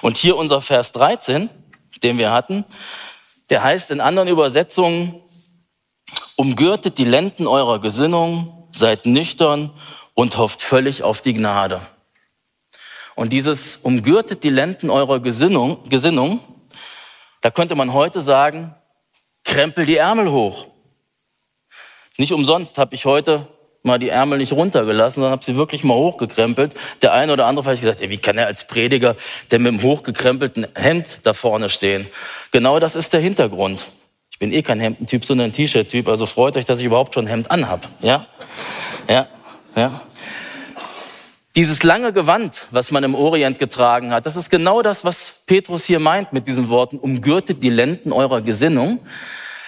Und 0.02 0.16
hier 0.16 0.36
unser 0.36 0.60
Vers 0.60 0.92
13, 0.92 1.50
den 2.02 2.18
wir 2.18 2.32
hatten, 2.32 2.64
der 3.50 3.62
heißt 3.62 3.90
in 3.90 4.00
anderen 4.00 4.28
Übersetzungen, 4.28 5.20
umgürtet 6.36 6.98
die 6.98 7.04
Lenden 7.04 7.46
eurer 7.46 7.80
Gesinnung, 7.80 8.68
seid 8.72 9.06
nüchtern 9.06 9.70
und 10.16 10.38
hofft 10.38 10.62
völlig 10.62 11.04
auf 11.04 11.20
die 11.20 11.34
Gnade. 11.34 11.82
Und 13.14 13.32
dieses 13.32 13.76
umgürtet 13.76 14.42
die 14.42 14.50
Lenden 14.50 14.90
eurer 14.90 15.20
Gesinnung, 15.20 15.88
Gesinnung, 15.88 16.40
da 17.42 17.50
könnte 17.50 17.76
man 17.76 17.92
heute 17.92 18.22
sagen, 18.22 18.74
krempel 19.44 19.84
die 19.84 19.98
Ärmel 19.98 20.30
hoch. 20.30 20.66
Nicht 22.16 22.32
umsonst 22.32 22.78
habe 22.78 22.94
ich 22.94 23.04
heute 23.04 23.46
mal 23.82 23.98
die 23.98 24.08
Ärmel 24.08 24.38
nicht 24.38 24.52
runtergelassen, 24.52 25.20
sondern 25.20 25.32
habe 25.32 25.44
sie 25.44 25.56
wirklich 25.56 25.84
mal 25.84 25.94
hochgekrempelt. 25.94 26.74
Der 27.02 27.12
eine 27.12 27.32
oder 27.32 27.46
andere 27.46 27.64
vielleicht 27.64 27.82
gesagt, 27.82 28.00
ey, 28.00 28.08
wie 28.08 28.18
kann 28.18 28.38
er 28.38 28.46
als 28.46 28.66
Prediger 28.66 29.16
denn 29.50 29.62
mit 29.62 29.72
dem 29.72 29.82
hochgekrempelten 29.82 30.66
Hemd 30.74 31.20
da 31.24 31.34
vorne 31.34 31.68
stehen? 31.68 32.08
Genau 32.52 32.78
das 32.78 32.96
ist 32.96 33.12
der 33.12 33.20
Hintergrund. 33.20 33.86
Ich 34.30 34.38
bin 34.38 34.52
eh 34.52 34.62
kein 34.62 34.80
Hemdentyp, 34.80 35.24
sondern 35.24 35.50
ein 35.50 35.52
T-Shirt-Typ, 35.52 36.08
also 36.08 36.26
freut 36.26 36.56
euch, 36.56 36.64
dass 36.64 36.80
ich 36.80 36.86
überhaupt 36.86 37.14
schon 37.14 37.26
ein 37.26 37.28
Hemd 37.28 37.50
anhab. 37.50 37.88
Ja? 38.00 38.26
Ja? 39.08 39.28
Ja? 39.76 40.00
Dieses 41.54 41.82
lange 41.82 42.12
Gewand, 42.12 42.66
was 42.70 42.90
man 42.90 43.04
im 43.04 43.14
Orient 43.14 43.58
getragen 43.58 44.12
hat, 44.12 44.26
das 44.26 44.36
ist 44.36 44.50
genau 44.50 44.82
das, 44.82 45.04
was 45.04 45.42
Petrus 45.46 45.84
hier 45.84 46.00
meint 46.00 46.32
mit 46.32 46.46
diesen 46.46 46.68
Worten, 46.68 46.98
umgürtet 46.98 47.62
die 47.62 47.70
Lenden 47.70 48.12
eurer 48.12 48.42
Gesinnung. 48.42 49.06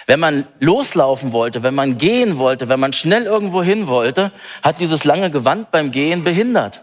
Wenn 0.07 0.21
man 0.21 0.47
loslaufen 0.59 1.33
wollte, 1.33 1.63
wenn 1.63 1.75
man 1.75 1.97
gehen 1.97 2.39
wollte, 2.39 2.69
wenn 2.69 2.81
man 2.81 2.93
schnell 2.93 3.25
irgendwo 3.25 3.63
hin 3.63 3.87
wollte, 3.87 4.33
hat 4.63 4.81
dieses 4.81 5.05
lange 5.05 5.31
Gewand 5.31 5.71
beim 5.71 5.91
Gehen 5.91 6.25
behindert. 6.25 6.83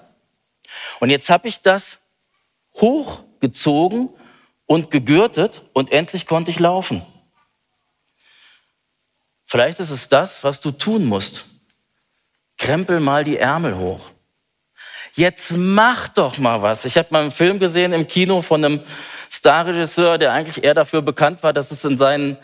Und 1.00 1.10
jetzt 1.10 1.30
habe 1.30 1.48
ich 1.48 1.62
das 1.62 2.00
hochgezogen 2.76 4.10
und 4.66 4.92
gegürtet 4.92 5.64
und 5.74 5.92
endlich 5.92 6.26
konnte 6.26 6.52
ich 6.52 6.60
laufen. 6.60 7.04
Vielleicht 9.46 9.80
ist 9.80 9.92
es 9.92 10.10
das, 10.10 10.44
was 10.44 10.60
du 10.60 10.72
tun 10.72 11.06
musst. 11.06 11.46
Krempel 12.58 13.00
mal 13.00 13.24
die 13.24 13.38
Ärmel 13.38 13.78
hoch. 13.78 14.10
Jetzt 15.14 15.54
mach 15.56 16.10
doch 16.10 16.38
mal 16.38 16.62
was. 16.62 16.84
Ich 16.86 16.98
habe 16.98 17.08
mal 17.12 17.22
einen 17.22 17.32
Film 17.32 17.60
gesehen 17.60 17.94
im 17.94 18.06
Kino 18.08 18.42
von 18.42 18.64
einem 18.64 18.82
Starregisseur, 19.30 20.18
der 20.18 20.34
eigentlich 20.34 20.64
eher 20.64 20.74
dafür 20.74 21.02
bekannt 21.02 21.42
war, 21.42 21.54
dass 21.54 21.72
es 21.72 21.86
in 21.86 21.98
seinen 21.98 22.38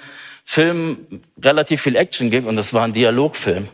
Filmen 0.46 1.24
relativ 1.44 1.82
viel 1.82 1.96
Action 1.96 2.30
gibt 2.30 2.48
und 2.48 2.56
das 2.56 2.74
war 2.74 2.84
ein 2.84 2.94
Dialogfilm. 2.94 3.68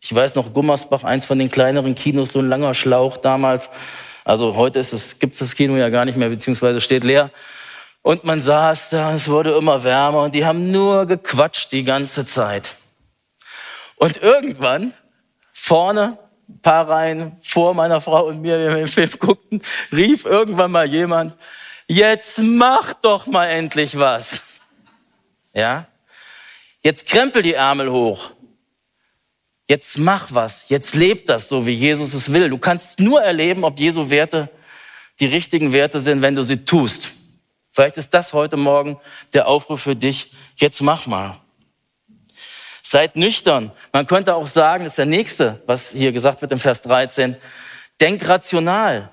Ich 0.00 0.14
weiß 0.14 0.34
noch, 0.34 0.52
Gummersbach, 0.52 1.04
eins 1.04 1.26
von 1.26 1.38
den 1.38 1.50
kleineren 1.50 1.94
Kinos, 1.94 2.32
so 2.32 2.40
ein 2.40 2.48
langer 2.48 2.74
Schlauch 2.74 3.16
damals. 3.16 3.70
Also 4.24 4.56
heute 4.56 4.80
gibt 5.20 5.34
es 5.34 5.38
das 5.38 5.54
Kino 5.54 5.76
ja 5.76 5.88
gar 5.90 6.04
nicht 6.04 6.16
mehr, 6.16 6.28
beziehungsweise 6.28 6.80
steht 6.80 7.04
leer. 7.04 7.30
Und 8.02 8.24
man 8.24 8.42
saß 8.42 8.90
da, 8.90 9.14
es 9.14 9.28
wurde 9.28 9.52
immer 9.52 9.84
wärmer 9.84 10.24
und 10.24 10.34
die 10.34 10.44
haben 10.44 10.72
nur 10.72 11.06
gequatscht 11.06 11.70
die 11.70 11.84
ganze 11.84 12.26
Zeit. 12.26 12.74
Und 13.96 14.20
irgendwann, 14.20 14.92
vorne 15.62 16.18
paar 16.60 16.88
Reihen 16.88 17.36
vor 17.40 17.72
meiner 17.72 18.00
Frau 18.00 18.26
und 18.26 18.42
mir, 18.42 18.58
wie 18.58 18.64
wir 18.64 18.74
den 18.74 18.88
Film 18.88 19.10
guckten, 19.16 19.62
rief 19.92 20.24
irgendwann 20.24 20.72
mal 20.72 20.86
jemand, 20.86 21.36
jetzt 21.86 22.40
mach 22.40 22.94
doch 22.94 23.26
mal 23.26 23.46
endlich 23.46 23.96
was. 23.96 24.42
Ja? 25.54 25.86
Jetzt 26.82 27.06
krempel 27.06 27.42
die 27.42 27.54
Ärmel 27.54 27.92
hoch. 27.92 28.32
Jetzt 29.68 29.98
mach 29.98 30.34
was. 30.34 30.68
Jetzt 30.68 30.96
lebt 30.96 31.28
das 31.28 31.48
so, 31.48 31.64
wie 31.64 31.74
Jesus 31.74 32.12
es 32.12 32.32
will. 32.32 32.50
Du 32.50 32.58
kannst 32.58 32.98
nur 32.98 33.22
erleben, 33.22 33.62
ob 33.62 33.78
Jesu 33.78 34.10
Werte 34.10 34.50
die 35.20 35.26
richtigen 35.26 35.72
Werte 35.72 36.00
sind, 36.00 36.22
wenn 36.22 36.34
du 36.34 36.42
sie 36.42 36.64
tust. 36.64 37.12
Vielleicht 37.70 37.98
ist 37.98 38.12
das 38.12 38.32
heute 38.32 38.56
Morgen 38.56 38.98
der 39.32 39.46
Aufruf 39.46 39.82
für 39.82 39.94
dich. 39.94 40.34
Jetzt 40.56 40.82
mach 40.82 41.06
mal. 41.06 41.41
Seid 42.92 43.16
nüchtern. 43.16 43.72
Man 43.90 44.06
könnte 44.06 44.34
auch 44.34 44.46
sagen, 44.46 44.84
das 44.84 44.92
ist 44.92 44.98
der 44.98 45.06
nächste, 45.06 45.62
was 45.64 45.92
hier 45.92 46.12
gesagt 46.12 46.42
wird 46.42 46.52
im 46.52 46.58
Vers 46.58 46.82
13. 46.82 47.36
Denk 48.02 48.28
rational. 48.28 49.08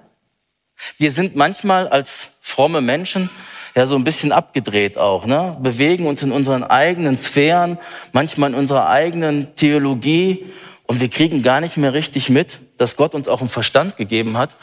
Wir 0.97 1.13
sind 1.13 1.37
manchmal 1.37 1.87
als 1.87 2.31
fromme 2.41 2.81
Menschen 2.81 3.29
ja 3.75 3.85
so 3.85 3.95
ein 3.95 4.03
bisschen 4.03 4.33
abgedreht 4.33 4.97
auch, 4.97 5.25
ne? 5.25 5.55
bewegen 5.61 6.07
uns 6.07 6.21
in 6.23 6.33
unseren 6.33 6.65
eigenen 6.65 7.15
Sphären, 7.15 7.79
manchmal 8.11 8.49
in 8.49 8.57
unserer 8.57 8.89
eigenen 8.89 9.55
Theologie 9.55 10.51
und 10.85 10.99
wir 10.99 11.09
kriegen 11.09 11.41
gar 11.41 11.61
nicht 11.61 11.77
mehr 11.77 11.93
richtig 11.93 12.29
mit, 12.29 12.59
dass 12.75 12.97
Gott 12.97 13.15
uns 13.15 13.29
auch 13.29 13.39
einen 13.39 13.47
Verstand 13.47 13.95
gegeben 13.95 14.37
hat, 14.37 14.57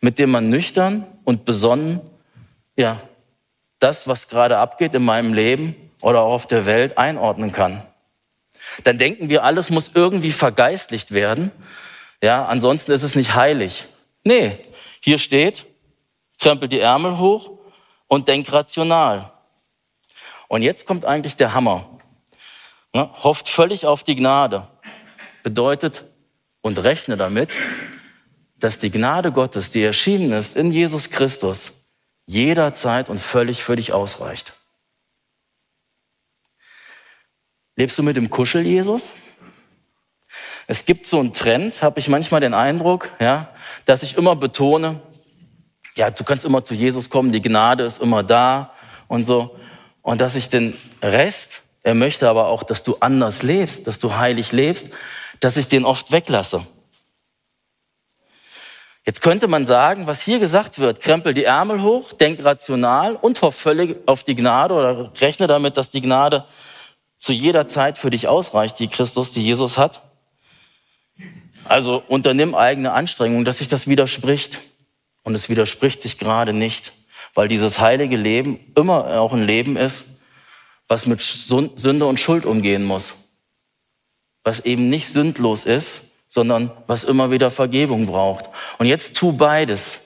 mit 0.00 0.18
dem 0.18 0.30
man 0.30 0.48
nüchtern 0.48 1.06
und 1.24 1.44
besonnen, 1.44 2.00
ja, 2.76 3.02
das, 3.80 4.08
was 4.08 4.28
gerade 4.28 4.56
abgeht 4.56 4.94
in 4.94 5.04
meinem 5.04 5.34
Leben 5.34 5.76
oder 6.00 6.22
auch 6.22 6.32
auf 6.32 6.46
der 6.46 6.64
Welt 6.64 6.96
einordnen 6.96 7.52
kann 7.52 7.82
dann 8.84 8.98
denken 8.98 9.28
wir, 9.28 9.44
alles 9.44 9.70
muss 9.70 9.92
irgendwie 9.94 10.32
vergeistlicht 10.32 11.12
werden. 11.12 11.50
Ja, 12.22 12.46
ansonsten 12.46 12.92
ist 12.92 13.02
es 13.02 13.16
nicht 13.16 13.34
heilig. 13.34 13.86
Nee, 14.24 14.58
hier 15.00 15.18
steht, 15.18 15.66
krempel 16.40 16.68
die 16.68 16.80
Ärmel 16.80 17.18
hoch 17.18 17.58
und 18.06 18.28
denk 18.28 18.52
rational. 18.52 19.32
Und 20.48 20.62
jetzt 20.62 20.86
kommt 20.86 21.04
eigentlich 21.04 21.36
der 21.36 21.54
Hammer. 21.54 21.88
Ja, 22.94 23.10
hofft 23.22 23.48
völlig 23.48 23.86
auf 23.86 24.04
die 24.04 24.16
Gnade. 24.16 24.68
Bedeutet 25.42 26.04
und 26.60 26.82
rechne 26.84 27.16
damit, 27.16 27.56
dass 28.56 28.78
die 28.78 28.90
Gnade 28.90 29.32
Gottes, 29.32 29.70
die 29.70 29.82
erschienen 29.82 30.32
ist 30.32 30.56
in 30.56 30.70
Jesus 30.70 31.10
Christus, 31.10 31.86
jederzeit 32.26 33.08
und 33.08 33.18
völlig 33.18 33.64
für 33.64 33.76
dich 33.76 33.92
ausreicht. 33.92 34.52
Lebst 37.82 37.98
du 37.98 38.04
mit 38.04 38.14
dem 38.14 38.30
Kuschel-Jesus? 38.30 39.14
Es 40.68 40.86
gibt 40.86 41.04
so 41.04 41.18
einen 41.18 41.32
Trend, 41.32 41.82
habe 41.82 41.98
ich 41.98 42.06
manchmal 42.06 42.40
den 42.40 42.54
Eindruck, 42.54 43.10
ja, 43.18 43.48
dass 43.86 44.04
ich 44.04 44.16
immer 44.16 44.36
betone, 44.36 45.00
ja, 45.96 46.08
du 46.12 46.22
kannst 46.22 46.44
immer 46.44 46.62
zu 46.62 46.74
Jesus 46.74 47.10
kommen, 47.10 47.32
die 47.32 47.42
Gnade 47.42 47.82
ist 47.82 48.00
immer 48.00 48.22
da 48.22 48.72
und 49.08 49.24
so. 49.24 49.58
Und 50.00 50.20
dass 50.20 50.36
ich 50.36 50.48
den 50.48 50.78
Rest, 51.02 51.62
er 51.82 51.96
möchte 51.96 52.28
aber 52.28 52.46
auch, 52.46 52.62
dass 52.62 52.84
du 52.84 52.98
anders 53.00 53.42
lebst, 53.42 53.88
dass 53.88 53.98
du 53.98 54.14
heilig 54.14 54.52
lebst, 54.52 54.90
dass 55.40 55.56
ich 55.56 55.66
den 55.66 55.84
oft 55.84 56.12
weglasse. 56.12 56.64
Jetzt 59.04 59.22
könnte 59.22 59.48
man 59.48 59.66
sagen, 59.66 60.06
was 60.06 60.22
hier 60.22 60.38
gesagt 60.38 60.78
wird, 60.78 61.00
krempel 61.00 61.34
die 61.34 61.46
Ärmel 61.46 61.82
hoch, 61.82 62.12
denk 62.12 62.44
rational 62.44 63.16
und 63.16 63.42
hoff 63.42 63.56
völlig 63.56 63.96
auf 64.06 64.22
die 64.22 64.36
Gnade 64.36 64.72
oder 64.72 65.12
rechne 65.20 65.48
damit, 65.48 65.76
dass 65.76 65.90
die 65.90 66.00
Gnade 66.00 66.44
zu 67.22 67.32
jeder 67.32 67.68
Zeit 67.68 67.98
für 67.98 68.10
dich 68.10 68.26
ausreicht, 68.26 68.80
die 68.80 68.88
Christus, 68.88 69.30
die 69.30 69.44
Jesus 69.44 69.78
hat. 69.78 70.02
Also 71.66 72.02
unternimm 72.08 72.56
eigene 72.56 72.92
Anstrengungen, 72.92 73.44
dass 73.44 73.58
sich 73.58 73.68
das 73.68 73.86
widerspricht. 73.86 74.58
Und 75.22 75.36
es 75.36 75.48
widerspricht 75.48 76.02
sich 76.02 76.18
gerade 76.18 76.52
nicht, 76.52 76.92
weil 77.34 77.46
dieses 77.46 77.78
heilige 77.78 78.16
Leben 78.16 78.58
immer 78.74 79.20
auch 79.20 79.32
ein 79.32 79.44
Leben 79.44 79.76
ist, 79.76 80.16
was 80.88 81.06
mit 81.06 81.22
Sünde 81.22 82.06
und 82.06 82.18
Schuld 82.18 82.44
umgehen 82.44 82.82
muss. 82.82 83.28
Was 84.42 84.58
eben 84.58 84.88
nicht 84.88 85.08
sündlos 85.08 85.64
ist, 85.64 86.10
sondern 86.28 86.72
was 86.88 87.04
immer 87.04 87.30
wieder 87.30 87.52
Vergebung 87.52 88.06
braucht. 88.06 88.50
Und 88.78 88.86
jetzt 88.86 89.16
tu 89.16 89.32
beides. 89.32 90.00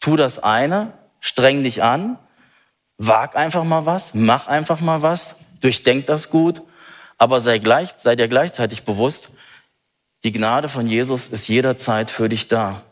Tu 0.00 0.16
das 0.16 0.38
eine, 0.38 0.92
streng 1.18 1.62
dich 1.62 1.82
an, 1.82 2.18
wag 2.98 3.36
einfach 3.36 3.64
mal 3.64 3.86
was, 3.86 4.12
mach 4.12 4.48
einfach 4.48 4.80
mal 4.80 5.00
was, 5.00 5.36
durchdenk 5.62 6.06
das 6.06 6.30
gut, 6.30 6.62
aber 7.18 7.40
sei, 7.40 7.58
gleich, 7.58 7.90
sei 7.96 8.16
dir 8.16 8.28
gleichzeitig 8.28 8.84
bewusst, 8.84 9.30
die 10.24 10.32
Gnade 10.32 10.68
von 10.68 10.86
Jesus 10.86 11.28
ist 11.28 11.48
jederzeit 11.48 12.10
für 12.10 12.28
dich 12.28 12.48
da. 12.48 12.82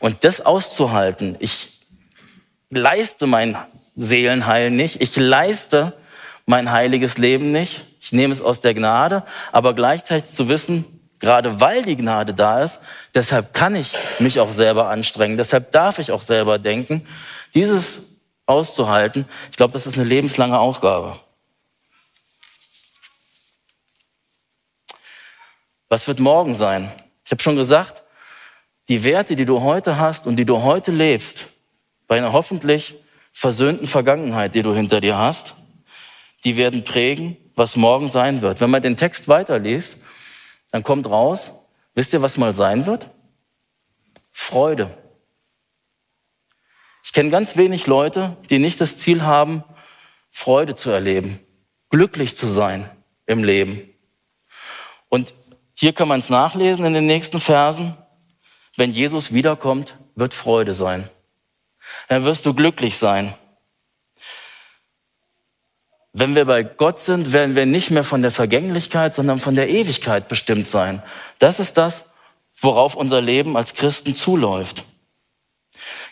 Und 0.00 0.24
das 0.24 0.40
auszuhalten, 0.40 1.36
ich 1.38 1.80
leiste 2.70 3.26
mein 3.26 3.56
Seelenheil 3.96 4.70
nicht, 4.70 5.00
ich 5.00 5.16
leiste 5.16 5.92
mein 6.46 6.70
heiliges 6.70 7.18
Leben 7.18 7.52
nicht, 7.52 7.82
ich 8.00 8.12
nehme 8.12 8.32
es 8.32 8.42
aus 8.42 8.60
der 8.60 8.74
Gnade, 8.74 9.22
aber 9.52 9.74
gleichzeitig 9.74 10.30
zu 10.30 10.48
wissen, 10.48 10.84
Gerade 11.24 11.58
weil 11.58 11.82
die 11.82 11.96
Gnade 11.96 12.34
da 12.34 12.62
ist, 12.62 12.80
deshalb 13.14 13.54
kann 13.54 13.76
ich 13.76 13.94
mich 14.18 14.40
auch 14.40 14.52
selber 14.52 14.90
anstrengen, 14.90 15.38
deshalb 15.38 15.72
darf 15.72 15.98
ich 15.98 16.12
auch 16.12 16.20
selber 16.20 16.58
denken. 16.58 17.06
Dieses 17.54 18.18
auszuhalten, 18.44 19.24
ich 19.50 19.56
glaube, 19.56 19.72
das 19.72 19.86
ist 19.86 19.96
eine 19.96 20.04
lebenslange 20.04 20.58
Aufgabe. 20.58 21.18
Was 25.94 26.08
wird 26.08 26.18
morgen 26.18 26.56
sein? 26.56 26.90
Ich 27.24 27.30
habe 27.30 27.40
schon 27.40 27.54
gesagt, 27.54 28.02
die 28.88 29.04
Werte, 29.04 29.36
die 29.36 29.44
du 29.44 29.62
heute 29.62 29.96
hast 29.96 30.26
und 30.26 30.34
die 30.34 30.44
du 30.44 30.64
heute 30.64 30.90
lebst, 30.90 31.46
bei 32.08 32.18
einer 32.18 32.32
hoffentlich 32.32 32.96
versöhnten 33.30 33.86
Vergangenheit, 33.86 34.56
die 34.56 34.62
du 34.62 34.74
hinter 34.74 35.00
dir 35.00 35.16
hast, 35.16 35.54
die 36.42 36.56
werden 36.56 36.82
prägen, 36.82 37.36
was 37.54 37.76
morgen 37.76 38.08
sein 38.08 38.42
wird. 38.42 38.60
Wenn 38.60 38.70
man 38.70 38.82
den 38.82 38.96
Text 38.96 39.28
weiterliest, 39.28 39.98
dann 40.72 40.82
kommt 40.82 41.08
raus, 41.08 41.52
wisst 41.94 42.12
ihr, 42.12 42.22
was 42.22 42.38
mal 42.38 42.54
sein 42.54 42.86
wird? 42.86 43.08
Freude. 44.32 44.90
Ich 47.04 47.12
kenne 47.12 47.30
ganz 47.30 47.56
wenig 47.56 47.86
Leute, 47.86 48.36
die 48.50 48.58
nicht 48.58 48.80
das 48.80 48.98
Ziel 48.98 49.22
haben, 49.22 49.62
Freude 50.32 50.74
zu 50.74 50.90
erleben, 50.90 51.38
glücklich 51.88 52.36
zu 52.36 52.48
sein 52.48 52.90
im 53.26 53.44
Leben. 53.44 53.88
Und 55.08 55.34
hier 55.74 55.92
kann 55.92 56.08
man 56.08 56.20
es 56.20 56.30
nachlesen 56.30 56.84
in 56.84 56.94
den 56.94 57.06
nächsten 57.06 57.40
Versen. 57.40 57.96
Wenn 58.76 58.92
Jesus 58.92 59.32
wiederkommt, 59.32 59.94
wird 60.14 60.34
Freude 60.34 60.72
sein. 60.72 61.08
Dann 62.08 62.24
wirst 62.24 62.46
du 62.46 62.54
glücklich 62.54 62.96
sein. 62.96 63.34
Wenn 66.12 66.36
wir 66.36 66.44
bei 66.44 66.62
Gott 66.62 67.00
sind, 67.00 67.32
werden 67.32 67.56
wir 67.56 67.66
nicht 67.66 67.90
mehr 67.90 68.04
von 68.04 68.22
der 68.22 68.30
Vergänglichkeit, 68.30 69.14
sondern 69.14 69.40
von 69.40 69.56
der 69.56 69.68
Ewigkeit 69.68 70.28
bestimmt 70.28 70.68
sein. 70.68 71.02
Das 71.40 71.58
ist 71.58 71.76
das, 71.76 72.06
worauf 72.60 72.94
unser 72.94 73.20
Leben 73.20 73.56
als 73.56 73.74
Christen 73.74 74.14
zuläuft. 74.14 74.84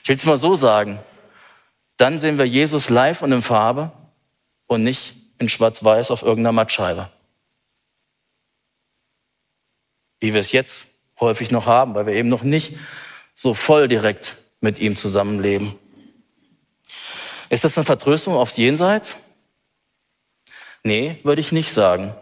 Ich 0.03 0.09
will 0.09 0.17
es 0.17 0.25
mal 0.25 0.37
so 0.37 0.57
sagen. 0.57 0.99
Dann 1.97 2.19
sehen 2.19 2.37
wir 2.37 2.47
Jesus 2.47 2.91
live 2.91 3.23
und 3.23 3.31
in 3.31 3.43
Farbe 3.43 3.93
und 4.67 4.83
nicht 4.83 5.15
in 5.39 5.49
Schwarz-Weiß 5.49 6.11
auf 6.11 6.23
irgendeiner 6.23 6.53
Mattscheibe. 6.53 7.09
Wie 10.23 10.33
wir 10.33 10.41
es 10.41 10.53
jetzt 10.53 10.87
häufig 11.19 11.51
noch 11.51 11.67
haben, 11.67 11.97
weil 11.97 12.07
wir 12.07 12.15
eben 12.15 12.29
noch 12.29 12.45
nicht 12.45 12.77
so 13.35 13.55
voll 13.55 13.89
direkt 13.89 14.37
mit 14.61 14.79
ihm 14.79 14.95
zusammenleben. 14.95 15.75
Ist 17.51 17.65
das 17.65 17.77
eine 17.77 17.85
Vertröstung 17.85 18.35
aufs 18.35 18.57
Jenseits? 18.57 19.17
Nee, 20.85 21.19
würde 21.25 21.41
ich 21.41 21.51
nicht 21.51 21.73
sagen. 21.73 22.15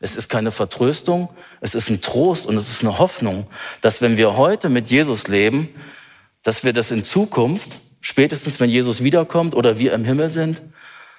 Es 0.00 0.16
ist 0.16 0.28
keine 0.28 0.50
Vertröstung, 0.50 1.28
es 1.60 1.76
ist 1.76 1.90
ein 1.90 2.00
Trost 2.00 2.44
und 2.44 2.56
es 2.56 2.70
ist 2.70 2.82
eine 2.82 2.98
Hoffnung, 2.98 3.46
dass 3.82 4.02
wenn 4.02 4.16
wir 4.16 4.36
heute 4.36 4.68
mit 4.68 4.90
Jesus 4.90 5.28
leben, 5.28 5.68
dass 6.42 6.64
wir 6.64 6.72
das 6.72 6.90
in 6.90 7.04
Zukunft, 7.04 7.78
spätestens 8.00 8.58
wenn 8.58 8.68
Jesus 8.68 9.04
wiederkommt 9.04 9.54
oder 9.54 9.78
wir 9.78 9.92
im 9.92 10.04
Himmel 10.04 10.30
sind, 10.30 10.60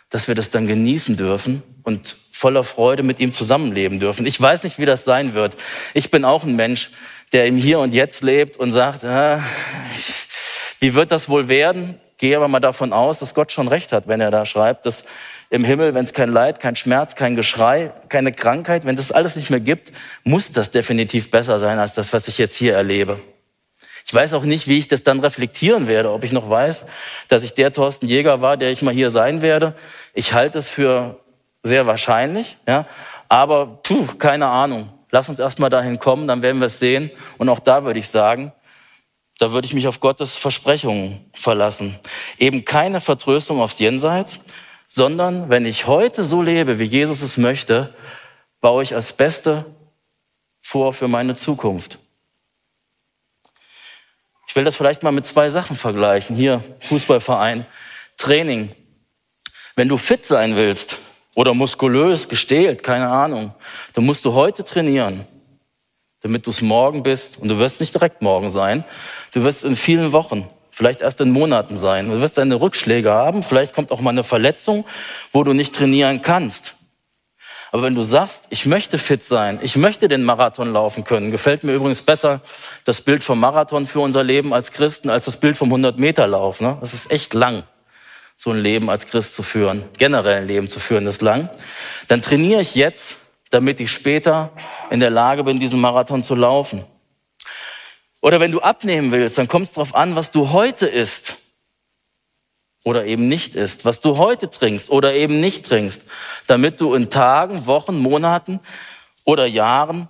dass 0.09 0.27
wir 0.27 0.35
das 0.35 0.49
dann 0.49 0.67
genießen 0.67 1.15
dürfen 1.15 1.63
und 1.83 2.17
voller 2.37 2.63
Freude 2.63 3.01
mit 3.01 3.19
ihm 3.19 3.31
zusammenleben 3.31 3.99
dürfen. 3.99 4.27
Ich 4.27 4.39
weiß 4.39 4.63
nicht, 4.63 4.77
wie 4.77 4.85
das 4.85 5.03
sein 5.03 5.33
wird. 5.33 5.57
Ich 5.95 6.11
bin 6.11 6.23
auch 6.23 6.43
ein 6.43 6.55
Mensch, 6.55 6.91
der 7.33 7.47
im 7.47 7.57
Hier 7.57 7.79
und 7.79 7.95
Jetzt 7.95 8.21
lebt 8.21 8.57
und 8.57 8.71
sagt, 8.71 9.03
ah, 9.03 9.41
wie 10.79 10.93
wird 10.93 11.11
das 11.11 11.29
wohl 11.29 11.49
werden? 11.49 11.99
Gehe 12.19 12.37
aber 12.37 12.47
mal 12.47 12.59
davon 12.59 12.93
aus, 12.93 13.19
dass 13.19 13.33
Gott 13.33 13.51
schon 13.51 13.67
recht 13.67 13.91
hat, 13.91 14.07
wenn 14.07 14.21
er 14.21 14.29
da 14.29 14.45
schreibt, 14.45 14.85
dass 14.85 15.03
im 15.49 15.63
Himmel, 15.63 15.95
wenn 15.95 16.03
es 16.03 16.13
kein 16.13 16.31
Leid, 16.31 16.59
kein 16.59 16.75
Schmerz, 16.75 17.15
kein 17.15 17.35
Geschrei, 17.35 17.91
keine 18.09 18.31
Krankheit, 18.31 18.85
wenn 18.85 18.95
das 18.95 19.11
alles 19.11 19.35
nicht 19.35 19.49
mehr 19.49 19.59
gibt, 19.59 19.91
muss 20.23 20.51
das 20.51 20.69
definitiv 20.69 21.31
besser 21.31 21.57
sein 21.57 21.79
als 21.79 21.95
das, 21.95 22.13
was 22.13 22.27
ich 22.27 22.37
jetzt 22.37 22.55
hier 22.55 22.75
erlebe. 22.75 23.19
Ich 24.05 24.13
weiß 24.13 24.33
auch 24.33 24.43
nicht, 24.43 24.67
wie 24.67 24.77
ich 24.77 24.87
das 24.87 25.03
dann 25.03 25.19
reflektieren 25.19 25.87
werde, 25.87 26.11
ob 26.11 26.23
ich 26.23 26.31
noch 26.31 26.49
weiß, 26.49 26.85
dass 27.29 27.43
ich 27.43 27.55
der 27.55 27.73
Thorsten 27.73 28.07
Jäger 28.07 28.41
war, 28.41 28.57
der 28.57 28.71
ich 28.71 28.83
mal 28.83 28.93
hier 28.93 29.09
sein 29.09 29.41
werde. 29.41 29.73
Ich 30.13 30.33
halte 30.33 30.59
es 30.59 30.69
für 30.69 31.19
sehr 31.67 31.85
wahrscheinlich, 31.85 32.57
ja, 32.67 32.85
aber 33.29 33.79
puh, 33.83 34.07
keine 34.17 34.47
Ahnung. 34.47 34.89
Lass 35.11 35.29
uns 35.29 35.39
erst 35.39 35.59
mal 35.59 35.69
dahin 35.69 35.99
kommen, 35.99 36.27
dann 36.27 36.41
werden 36.41 36.59
wir 36.59 36.67
es 36.67 36.79
sehen. 36.79 37.11
Und 37.37 37.47
auch 37.49 37.59
da 37.59 37.83
würde 37.83 37.99
ich 37.99 38.09
sagen, 38.09 38.51
da 39.39 39.51
würde 39.53 39.65
ich 39.65 39.73
mich 39.73 39.87
auf 39.87 39.99
Gottes 39.99 40.35
Versprechungen 40.35 41.29
verlassen. 41.33 41.99
Eben 42.37 42.65
keine 42.65 42.99
Vertröstung 42.99 43.61
aufs 43.61 43.79
Jenseits, 43.79 44.39
sondern 44.87 45.49
wenn 45.49 45.65
ich 45.65 45.87
heute 45.87 46.25
so 46.25 46.41
lebe, 46.41 46.79
wie 46.79 46.85
Jesus 46.85 47.21
es 47.21 47.37
möchte, 47.37 47.93
baue 48.59 48.83
ich 48.83 48.95
als 48.95 49.13
Beste 49.13 49.65
vor 50.59 50.91
für 50.91 51.07
meine 51.07 51.35
Zukunft. 51.35 51.99
Ich 54.47 54.55
will 54.55 54.63
das 54.63 54.75
vielleicht 54.75 55.03
mal 55.03 55.11
mit 55.11 55.25
zwei 55.25 55.49
Sachen 55.49 55.75
vergleichen. 55.75 56.35
Hier, 56.35 56.63
Fußballverein, 56.81 57.65
Training. 58.17 58.73
Wenn 59.75 59.87
du 59.87 59.97
fit 59.97 60.25
sein 60.25 60.55
willst 60.55 60.97
oder 61.37 61.53
muskulös, 61.53 62.29
gestählt, 62.29 62.81
keine 62.81 63.09
Ahnung, 63.09 63.53
dann 63.93 64.05
musst 64.07 64.25
du 64.25 64.33
heute 64.33 64.63
trainieren, 64.63 65.27
damit 66.21 66.47
du 66.47 66.49
es 66.49 66.63
morgen 66.63 67.03
bist. 67.03 67.37
Und 67.37 67.49
du 67.49 67.59
wirst 67.59 67.79
nicht 67.79 67.93
direkt 67.93 68.23
morgen 68.23 68.49
sein. 68.49 68.83
Du 69.33 69.43
wirst 69.43 69.63
in 69.63 69.75
vielen 69.75 70.13
Wochen 70.13 70.49
vielleicht 70.71 71.01
erst 71.01 71.21
in 71.21 71.29
Monaten 71.29 71.77
sein. 71.77 72.09
Du 72.09 72.19
wirst 72.19 72.39
deine 72.39 72.59
Rückschläge 72.59 73.11
haben, 73.11 73.43
vielleicht 73.43 73.75
kommt 73.75 73.91
auch 73.91 74.01
mal 74.01 74.09
eine 74.09 74.23
Verletzung, 74.23 74.83
wo 75.31 75.43
du 75.43 75.53
nicht 75.53 75.75
trainieren 75.75 76.23
kannst. 76.23 76.75
Aber 77.71 77.83
wenn 77.83 77.93
du 77.93 78.01
sagst, 78.01 78.47
ich 78.49 78.65
möchte 78.65 78.97
fit 78.97 79.23
sein, 79.23 79.59
ich 79.61 79.75
möchte 79.75 80.07
den 80.07 80.23
Marathon 80.23 80.73
laufen 80.73 81.03
können, 81.03 81.29
gefällt 81.29 81.63
mir 81.63 81.73
übrigens 81.73 82.01
besser 82.01 82.41
das 82.83 83.01
Bild 83.01 83.23
vom 83.23 83.39
Marathon 83.39 83.85
für 83.85 83.99
unser 83.99 84.23
Leben 84.23 84.55
als 84.55 84.71
Christen 84.71 85.11
als 85.11 85.25
das 85.25 85.37
Bild 85.37 85.55
vom 85.55 85.71
100-Meter-Lauf. 85.71 86.61
Ne? 86.61 86.77
Das 86.81 86.95
ist 86.95 87.11
echt 87.11 87.35
lang, 87.35 87.61
so 88.37 88.51
ein 88.51 88.59
Leben 88.59 88.89
als 88.89 89.07
Christ 89.07 89.33
zu 89.33 89.43
führen. 89.43 89.83
Generell 89.97 90.37
ein 90.37 90.47
Leben 90.47 90.69
zu 90.69 90.79
führen 90.79 91.07
ist 91.07 91.21
lang. 91.21 91.49
Dann 92.07 92.21
trainiere 92.21 92.61
ich 92.61 92.75
jetzt, 92.75 93.17
damit 93.49 93.79
ich 93.79 93.91
später 93.91 94.51
in 94.91 94.99
der 94.99 95.09
Lage 95.09 95.43
bin, 95.43 95.59
diesen 95.59 95.81
Marathon 95.81 96.23
zu 96.23 96.35
laufen. 96.35 96.85
Oder 98.21 98.39
wenn 98.39 98.51
du 98.51 98.61
abnehmen 98.61 99.11
willst, 99.11 99.37
dann 99.37 99.47
kommt 99.47 99.67
es 99.67 99.73
darauf 99.73 99.95
an, 99.95 100.15
was 100.15 100.31
du 100.31 100.51
heute 100.51 100.85
isst 100.85 101.37
oder 102.83 103.05
eben 103.05 103.27
nicht 103.27 103.55
isst, 103.55 103.85
was 103.85 104.01
du 104.01 104.17
heute 104.17 104.49
trinkst 104.49 104.91
oder 104.91 105.13
eben 105.13 105.39
nicht 105.39 105.65
trinkst, 105.65 106.03
damit 106.45 106.79
du 106.79 106.93
in 106.93 107.09
Tagen, 107.09 107.65
Wochen, 107.65 107.97
Monaten 107.97 108.59
oder 109.23 109.45
Jahren 109.45 110.07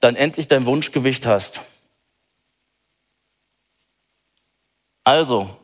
dann 0.00 0.16
endlich 0.16 0.46
dein 0.46 0.66
Wunschgewicht 0.66 1.26
hast. 1.26 1.60
Also, 5.04 5.56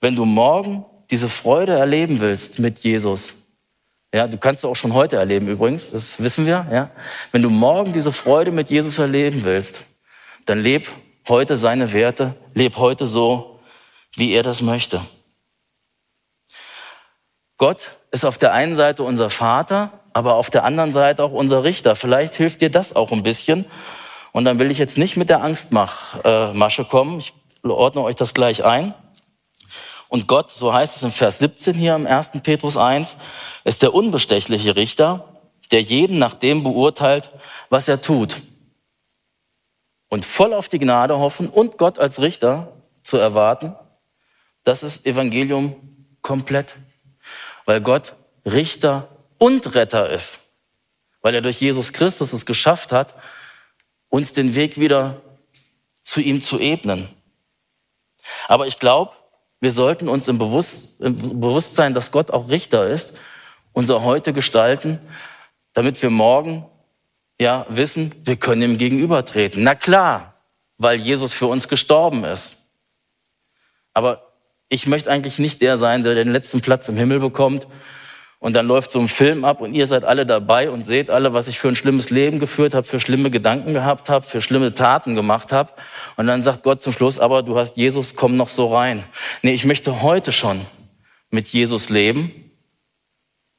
wenn 0.00 0.16
du 0.16 0.24
morgen 0.24 0.84
diese 1.10 1.28
Freude 1.28 1.72
erleben 1.72 2.20
willst 2.20 2.58
mit 2.58 2.78
Jesus, 2.80 3.34
Ja, 4.14 4.26
du 4.26 4.38
kannst 4.38 4.64
es 4.64 4.70
auch 4.70 4.74
schon 4.74 4.94
heute 4.94 5.16
erleben 5.16 5.48
übrigens, 5.48 5.90
das 5.90 6.22
wissen 6.22 6.46
wir. 6.46 6.66
Ja, 6.72 6.90
wenn 7.30 7.42
du 7.42 7.50
morgen 7.50 7.92
diese 7.92 8.10
Freude 8.12 8.50
mit 8.50 8.70
Jesus 8.70 8.98
erleben 8.98 9.44
willst, 9.44 9.84
dann 10.46 10.62
leb 10.62 10.88
heute 11.28 11.56
seine 11.56 11.92
Werte, 11.92 12.34
leb 12.54 12.78
heute 12.78 13.06
so, 13.06 13.60
wie 14.14 14.32
er 14.32 14.42
das 14.42 14.62
möchte. 14.62 15.02
Gott 17.58 17.96
ist 18.10 18.24
auf 18.24 18.38
der 18.38 18.54
einen 18.54 18.74
Seite 18.74 19.02
unser 19.02 19.28
Vater, 19.28 19.92
aber 20.14 20.36
auf 20.36 20.48
der 20.48 20.64
anderen 20.64 20.92
Seite 20.92 21.22
auch 21.22 21.32
unser 21.32 21.64
Richter. 21.64 21.94
Vielleicht 21.94 22.34
hilft 22.34 22.62
dir 22.62 22.70
das 22.70 22.96
auch 22.96 23.12
ein 23.12 23.22
bisschen. 23.22 23.66
Und 24.32 24.46
dann 24.46 24.58
will 24.58 24.70
ich 24.70 24.78
jetzt 24.78 24.96
nicht 24.96 25.16
mit 25.16 25.28
der 25.28 25.42
Angstmasche 25.42 26.84
kommen. 26.84 27.18
Ich 27.18 27.34
ordne 27.62 28.02
euch 28.02 28.14
das 28.14 28.32
gleich 28.32 28.64
ein. 28.64 28.94
Und 30.08 30.26
Gott, 30.26 30.50
so 30.50 30.72
heißt 30.72 30.96
es 30.96 31.02
im 31.02 31.10
Vers 31.10 31.38
17 31.38 31.74
hier 31.74 31.94
im 31.94 32.06
1. 32.06 32.30
Petrus 32.42 32.76
1, 32.76 33.16
ist 33.64 33.82
der 33.82 33.94
unbestechliche 33.94 34.74
Richter, 34.74 35.24
der 35.70 35.82
jeden 35.82 36.18
nach 36.18 36.34
dem 36.34 36.62
beurteilt, 36.62 37.30
was 37.68 37.88
er 37.88 38.00
tut. 38.00 38.40
Und 40.08 40.24
voll 40.24 40.54
auf 40.54 40.70
die 40.70 40.78
Gnade 40.78 41.18
hoffen 41.18 41.48
und 41.48 41.76
Gott 41.76 41.98
als 41.98 42.20
Richter 42.20 42.72
zu 43.02 43.18
erwarten, 43.18 43.76
das 44.64 44.82
ist 44.82 45.06
Evangelium 45.06 45.76
komplett. 46.22 46.76
Weil 47.66 47.82
Gott 47.82 48.14
Richter 48.46 49.08
und 49.36 49.74
Retter 49.74 50.08
ist. 50.10 50.40
Weil 51.20 51.34
er 51.34 51.42
durch 51.42 51.60
Jesus 51.60 51.92
Christus 51.92 52.32
es 52.32 52.46
geschafft 52.46 52.92
hat, 52.92 53.14
uns 54.08 54.32
den 54.32 54.54
Weg 54.54 54.80
wieder 54.80 55.20
zu 56.02 56.20
ihm 56.20 56.40
zu 56.40 56.58
ebnen. 56.58 57.08
Aber 58.46 58.66
ich 58.66 58.78
glaube, 58.78 59.12
wir 59.60 59.70
sollten 59.72 60.08
uns 60.08 60.28
im, 60.28 60.38
Bewusst, 60.38 61.00
im 61.00 61.16
Bewusstsein, 61.16 61.94
dass 61.94 62.12
Gott 62.12 62.30
auch 62.30 62.48
Richter 62.48 62.88
ist, 62.88 63.16
unser 63.72 64.02
Heute 64.02 64.32
gestalten, 64.32 64.98
damit 65.72 66.00
wir 66.02 66.10
morgen 66.10 66.66
ja 67.40 67.66
wissen, 67.68 68.12
wir 68.24 68.36
können 68.36 68.62
ihm 68.62 68.78
gegenübertreten. 68.78 69.62
Na 69.62 69.74
klar, 69.74 70.34
weil 70.76 70.98
Jesus 70.98 71.32
für 71.32 71.46
uns 71.46 71.68
gestorben 71.68 72.24
ist. 72.24 72.70
Aber 73.94 74.32
ich 74.68 74.86
möchte 74.86 75.10
eigentlich 75.10 75.38
nicht 75.38 75.62
der 75.62 75.78
sein, 75.78 76.02
der 76.02 76.14
den 76.14 76.32
letzten 76.32 76.60
Platz 76.60 76.88
im 76.88 76.96
Himmel 76.96 77.20
bekommt 77.20 77.66
und 78.40 78.52
dann 78.52 78.66
läuft 78.66 78.92
so 78.92 79.00
ein 79.00 79.08
Film 79.08 79.44
ab 79.44 79.60
und 79.60 79.74
ihr 79.74 79.86
seid 79.86 80.04
alle 80.04 80.24
dabei 80.24 80.70
und 80.70 80.86
seht 80.86 81.10
alle, 81.10 81.32
was 81.32 81.48
ich 81.48 81.58
für 81.58 81.68
ein 81.68 81.74
schlimmes 81.74 82.10
Leben 82.10 82.38
geführt 82.38 82.74
habe, 82.74 82.86
für 82.86 83.00
schlimme 83.00 83.30
Gedanken 83.30 83.74
gehabt 83.74 84.10
habe, 84.10 84.24
für 84.24 84.40
schlimme 84.40 84.74
Taten 84.74 85.16
gemacht 85.16 85.50
habe. 85.50 85.72
Und 86.16 86.28
dann 86.28 86.42
sagt 86.42 86.62
Gott 86.62 86.80
zum 86.80 86.92
Schluss, 86.92 87.18
aber 87.18 87.42
du 87.42 87.58
hast 87.58 87.76
Jesus, 87.76 88.14
komm 88.14 88.36
noch 88.36 88.48
so 88.48 88.72
rein. 88.72 89.02
Nee, 89.42 89.54
ich 89.54 89.64
möchte 89.64 90.02
heute 90.02 90.30
schon 90.30 90.60
mit 91.30 91.48
Jesus 91.48 91.88
leben, 91.88 92.52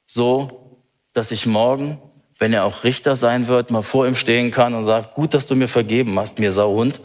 so 0.07 0.79
dass 1.11 1.31
ich 1.31 1.45
morgen, 1.45 1.99
wenn 2.37 2.53
er 2.53 2.63
auch 2.63 2.85
Richter 2.85 3.17
sein 3.17 3.47
wird, 3.47 3.71
mal 3.71 3.81
vor 3.81 4.07
ihm 4.07 4.15
stehen 4.15 4.49
kann 4.51 4.73
und 4.73 4.85
sagt, 4.85 5.13
gut, 5.13 5.33
dass 5.33 5.45
du 5.45 5.55
mir 5.55 5.67
vergeben 5.67 6.17
hast, 6.17 6.39
mir 6.39 6.53
Sauhund, 6.53 7.01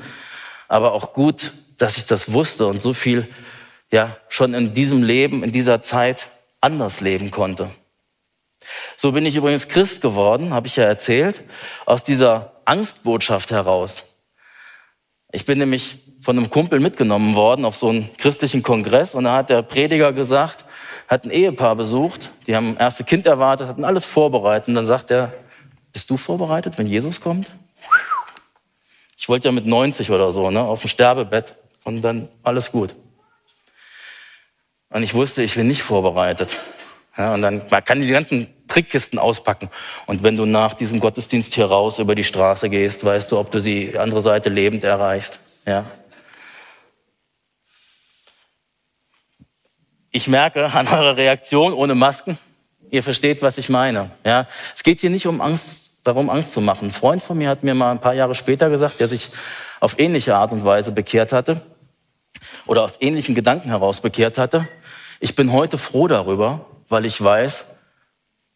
aber 0.68 0.92
auch 0.92 1.12
gut, 1.12 1.52
dass 1.78 1.96
ich 1.96 2.06
das 2.06 2.32
wusste 2.32 2.68
und 2.68 2.80
so 2.80 2.92
viel 2.94 3.26
ja 3.90 4.16
schon 4.28 4.54
in 4.54 4.74
diesem 4.74 5.02
Leben, 5.02 5.42
in 5.42 5.50
dieser 5.50 5.82
Zeit 5.82 6.28
anders 6.64 7.00
leben 7.00 7.30
konnte. 7.30 7.70
So 8.96 9.12
bin 9.12 9.26
ich 9.26 9.36
übrigens 9.36 9.68
Christ 9.68 10.00
geworden, 10.00 10.54
habe 10.54 10.66
ich 10.66 10.76
ja 10.76 10.84
erzählt, 10.84 11.42
aus 11.84 12.02
dieser 12.02 12.52
Angstbotschaft 12.64 13.50
heraus. 13.50 14.14
Ich 15.30 15.44
bin 15.44 15.58
nämlich 15.58 15.98
von 16.20 16.38
einem 16.38 16.48
Kumpel 16.48 16.80
mitgenommen 16.80 17.34
worden 17.34 17.66
auf 17.66 17.76
so 17.76 17.90
einen 17.90 18.16
christlichen 18.16 18.62
Kongress 18.62 19.14
und 19.14 19.24
da 19.24 19.36
hat 19.36 19.50
der 19.50 19.62
Prediger 19.62 20.12
gesagt, 20.14 20.64
hat 21.06 21.24
ein 21.24 21.30
Ehepaar 21.30 21.76
besucht, 21.76 22.30
die 22.46 22.56
haben 22.56 22.78
erste 22.78 23.04
Kind 23.04 23.26
erwartet, 23.26 23.68
hatten 23.68 23.84
alles 23.84 24.06
vorbereitet 24.06 24.68
und 24.68 24.74
dann 24.74 24.86
sagt 24.86 25.10
er, 25.10 25.34
bist 25.92 26.08
du 26.08 26.16
vorbereitet, 26.16 26.78
wenn 26.78 26.86
Jesus 26.86 27.20
kommt? 27.20 27.52
Ich 29.18 29.28
wollte 29.28 29.48
ja 29.48 29.52
mit 29.52 29.66
90 29.66 30.10
oder 30.10 30.30
so, 30.30 30.50
ne, 30.50 30.60
auf 30.60 30.80
dem 30.80 30.88
Sterbebett 30.88 31.54
und 31.84 32.00
dann 32.00 32.28
alles 32.42 32.72
gut. 32.72 32.94
Und 34.94 35.02
ich 35.02 35.12
wusste, 35.12 35.42
ich 35.42 35.56
bin 35.56 35.66
nicht 35.66 35.82
vorbereitet. 35.82 36.60
Ja, 37.16 37.34
und 37.34 37.42
dann 37.42 37.62
man 37.68 37.84
kann 37.84 38.00
die 38.00 38.06
ganzen 38.06 38.46
Trickkisten 38.68 39.18
auspacken. 39.18 39.68
Und 40.06 40.22
wenn 40.22 40.36
du 40.36 40.46
nach 40.46 40.74
diesem 40.74 41.00
Gottesdienst 41.00 41.52
hier 41.52 41.66
raus 41.66 41.98
über 41.98 42.14
die 42.14 42.22
Straße 42.22 42.70
gehst, 42.70 43.04
weißt 43.04 43.32
du, 43.32 43.38
ob 43.40 43.50
du 43.50 43.58
die 43.58 43.98
andere 43.98 44.20
Seite 44.20 44.50
lebend 44.50 44.84
erreichst. 44.84 45.40
Ja. 45.66 45.84
Ich 50.12 50.28
merke 50.28 50.66
an 50.66 50.86
eurer 50.86 51.16
Reaktion 51.16 51.72
ohne 51.72 51.96
Masken, 51.96 52.38
ihr 52.88 53.02
versteht, 53.02 53.42
was 53.42 53.58
ich 53.58 53.68
meine. 53.68 54.12
Ja. 54.24 54.46
Es 54.76 54.84
geht 54.84 55.00
hier 55.00 55.10
nicht 55.10 55.26
um 55.26 55.40
Angst, 55.40 56.06
darum 56.06 56.30
Angst 56.30 56.52
zu 56.52 56.60
machen. 56.60 56.86
Ein 56.86 56.92
Freund 56.92 57.20
von 57.20 57.36
mir 57.36 57.48
hat 57.48 57.64
mir 57.64 57.74
mal 57.74 57.90
ein 57.90 58.00
paar 58.00 58.14
Jahre 58.14 58.36
später 58.36 58.70
gesagt, 58.70 59.00
der 59.00 59.08
sich 59.08 59.30
auf 59.80 59.98
ähnliche 59.98 60.36
Art 60.36 60.52
und 60.52 60.64
Weise 60.64 60.92
bekehrt 60.92 61.32
hatte 61.32 61.60
oder 62.66 62.82
aus 62.82 62.96
ähnlichen 63.00 63.34
Gedanken 63.34 63.70
heraus 63.70 64.00
bekehrt 64.00 64.38
hatte. 64.38 64.68
Ich 65.24 65.34
bin 65.34 65.52
heute 65.52 65.78
froh 65.78 66.06
darüber, 66.06 66.66
weil 66.90 67.06
ich 67.06 67.18
weiß, 67.18 67.64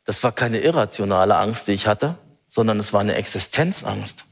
das 0.04 0.22
war 0.22 0.33
keine 0.33 0.59
irrationale 0.61 1.35
Angst, 1.35 1.66
die 1.66 1.72
ich 1.72 1.87
hatte, 1.87 2.16
sondern 2.46 2.78
es 2.78 2.92
war 2.92 3.00
eine 3.00 3.14
Existenzangst. 3.14 4.26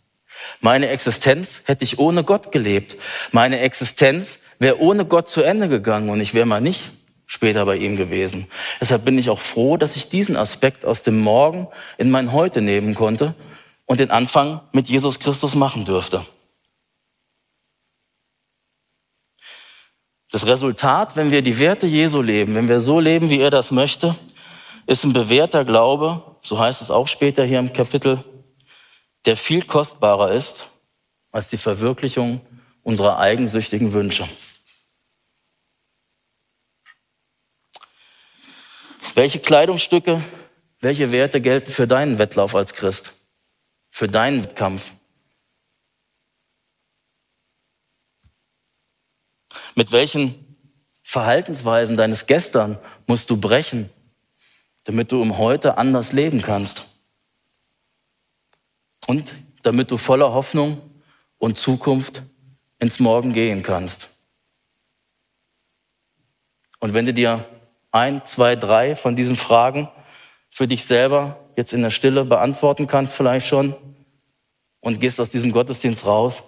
Meine 0.60 0.90
Existenz 0.90 1.62
hätte 1.64 1.82
ich 1.84 1.98
ohne 1.98 2.24
Gott 2.24 2.52
gelebt. 2.52 2.96
Meine 3.32 3.60
Existenz 3.60 4.38
wäre 4.58 4.78
ohne 4.80 5.06
Gott 5.06 5.30
zu 5.30 5.40
Ende 5.40 5.70
gegangen 5.70 6.10
und 6.10 6.20
ich 6.20 6.34
wäre 6.34 6.44
mal 6.44 6.60
nicht 6.60 6.90
später 7.24 7.64
bei 7.64 7.78
ihm 7.78 7.96
gewesen. 7.96 8.48
Deshalb 8.82 9.06
bin 9.06 9.16
ich 9.16 9.30
auch 9.30 9.38
froh, 9.38 9.78
dass 9.78 9.96
ich 9.96 10.10
diesen 10.10 10.36
Aspekt 10.36 10.84
aus 10.84 11.02
dem 11.02 11.18
Morgen 11.18 11.68
in 11.96 12.10
mein 12.10 12.32
Heute 12.32 12.60
nehmen 12.60 12.94
konnte 12.94 13.34
und 13.86 13.98
den 13.98 14.10
Anfang 14.10 14.60
mit 14.72 14.90
Jesus 14.90 15.20
Christus 15.20 15.54
machen 15.54 15.86
dürfte. 15.86 16.26
Das 20.36 20.46
Resultat, 20.46 21.16
wenn 21.16 21.30
wir 21.30 21.40
die 21.40 21.58
Werte 21.58 21.86
Jesu 21.86 22.20
leben, 22.20 22.54
wenn 22.54 22.68
wir 22.68 22.78
so 22.78 23.00
leben, 23.00 23.30
wie 23.30 23.40
er 23.40 23.48
das 23.48 23.70
möchte, 23.70 24.16
ist 24.86 25.02
ein 25.02 25.14
bewährter 25.14 25.64
Glaube, 25.64 26.36
so 26.42 26.58
heißt 26.58 26.82
es 26.82 26.90
auch 26.90 27.08
später 27.08 27.42
hier 27.42 27.58
im 27.58 27.72
Kapitel, 27.72 28.22
der 29.24 29.38
viel 29.38 29.62
kostbarer 29.62 30.32
ist 30.32 30.68
als 31.32 31.48
die 31.48 31.56
Verwirklichung 31.56 32.42
unserer 32.82 33.18
eigensüchtigen 33.18 33.94
Wünsche. 33.94 34.28
Welche 39.14 39.38
Kleidungsstücke, 39.38 40.22
welche 40.80 41.12
Werte 41.12 41.40
gelten 41.40 41.70
für 41.70 41.86
deinen 41.86 42.18
Wettlauf 42.18 42.54
als 42.54 42.74
Christ, 42.74 43.14
für 43.90 44.06
deinen 44.06 44.44
Wettkampf? 44.44 44.92
Mit 49.76 49.92
welchen 49.92 50.56
Verhaltensweisen 51.02 51.96
deines 51.96 52.26
Gestern 52.26 52.78
musst 53.06 53.30
du 53.30 53.36
brechen, 53.36 53.90
damit 54.84 55.12
du 55.12 55.22
im 55.22 55.38
Heute 55.38 55.78
anders 55.78 56.12
leben 56.12 56.40
kannst? 56.40 56.86
Und 59.06 59.34
damit 59.62 59.90
du 59.90 59.98
voller 59.98 60.32
Hoffnung 60.32 60.80
und 61.38 61.58
Zukunft 61.58 62.22
ins 62.78 62.98
Morgen 62.98 63.34
gehen 63.34 63.62
kannst. 63.62 64.16
Und 66.80 66.94
wenn 66.94 67.06
du 67.06 67.12
dir 67.12 67.44
ein, 67.90 68.24
zwei, 68.24 68.56
drei 68.56 68.96
von 68.96 69.14
diesen 69.14 69.36
Fragen 69.36 69.88
für 70.50 70.66
dich 70.66 70.84
selber 70.86 71.38
jetzt 71.54 71.72
in 71.74 71.82
der 71.82 71.90
Stille 71.90 72.24
beantworten 72.24 72.86
kannst, 72.86 73.14
vielleicht 73.14 73.46
schon, 73.46 73.74
und 74.80 75.00
gehst 75.00 75.20
aus 75.20 75.28
diesem 75.28 75.52
Gottesdienst 75.52 76.06
raus, 76.06 76.42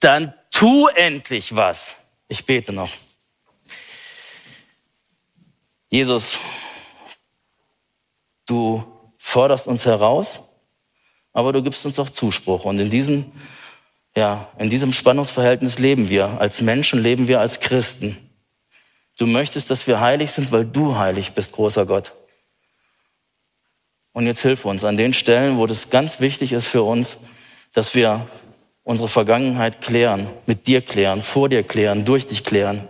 dann 0.00 0.34
tu 0.50 0.88
endlich 0.88 1.54
was. 1.54 1.94
Ich 2.28 2.44
bete 2.44 2.72
noch. 2.72 2.90
Jesus, 5.88 6.38
du 8.46 8.84
forderst 9.18 9.66
uns 9.66 9.86
heraus, 9.86 10.40
aber 11.32 11.52
du 11.52 11.62
gibst 11.62 11.86
uns 11.86 11.98
auch 11.98 12.10
Zuspruch. 12.10 12.64
Und 12.64 12.78
in 12.78 12.90
diesem, 12.90 13.32
ja, 14.14 14.52
in 14.58 14.68
diesem 14.68 14.92
Spannungsverhältnis 14.92 15.78
leben 15.78 16.10
wir. 16.10 16.38
Als 16.40 16.60
Menschen 16.60 17.02
leben 17.02 17.28
wir 17.28 17.40
als 17.40 17.60
Christen. 17.60 18.18
Du 19.18 19.26
möchtest, 19.26 19.70
dass 19.70 19.86
wir 19.86 20.00
heilig 20.00 20.30
sind, 20.30 20.52
weil 20.52 20.66
du 20.66 20.96
heilig 20.96 21.32
bist, 21.32 21.52
großer 21.52 21.86
Gott. 21.86 22.12
Und 24.12 24.26
jetzt 24.26 24.42
hilf 24.42 24.64
uns 24.66 24.84
an 24.84 24.96
den 24.96 25.12
Stellen, 25.14 25.58
wo 25.58 25.66
das 25.66 25.90
ganz 25.90 26.20
wichtig 26.20 26.52
ist 26.52 26.66
für 26.66 26.82
uns, 26.82 27.18
dass 27.72 27.94
wir 27.94 28.28
unsere 28.88 29.10
Vergangenheit 29.10 29.82
klären, 29.82 30.30
mit 30.46 30.66
dir 30.66 30.80
klären, 30.80 31.20
vor 31.20 31.50
dir 31.50 31.62
klären, 31.62 32.06
durch 32.06 32.24
dich 32.24 32.42
klären. 32.42 32.88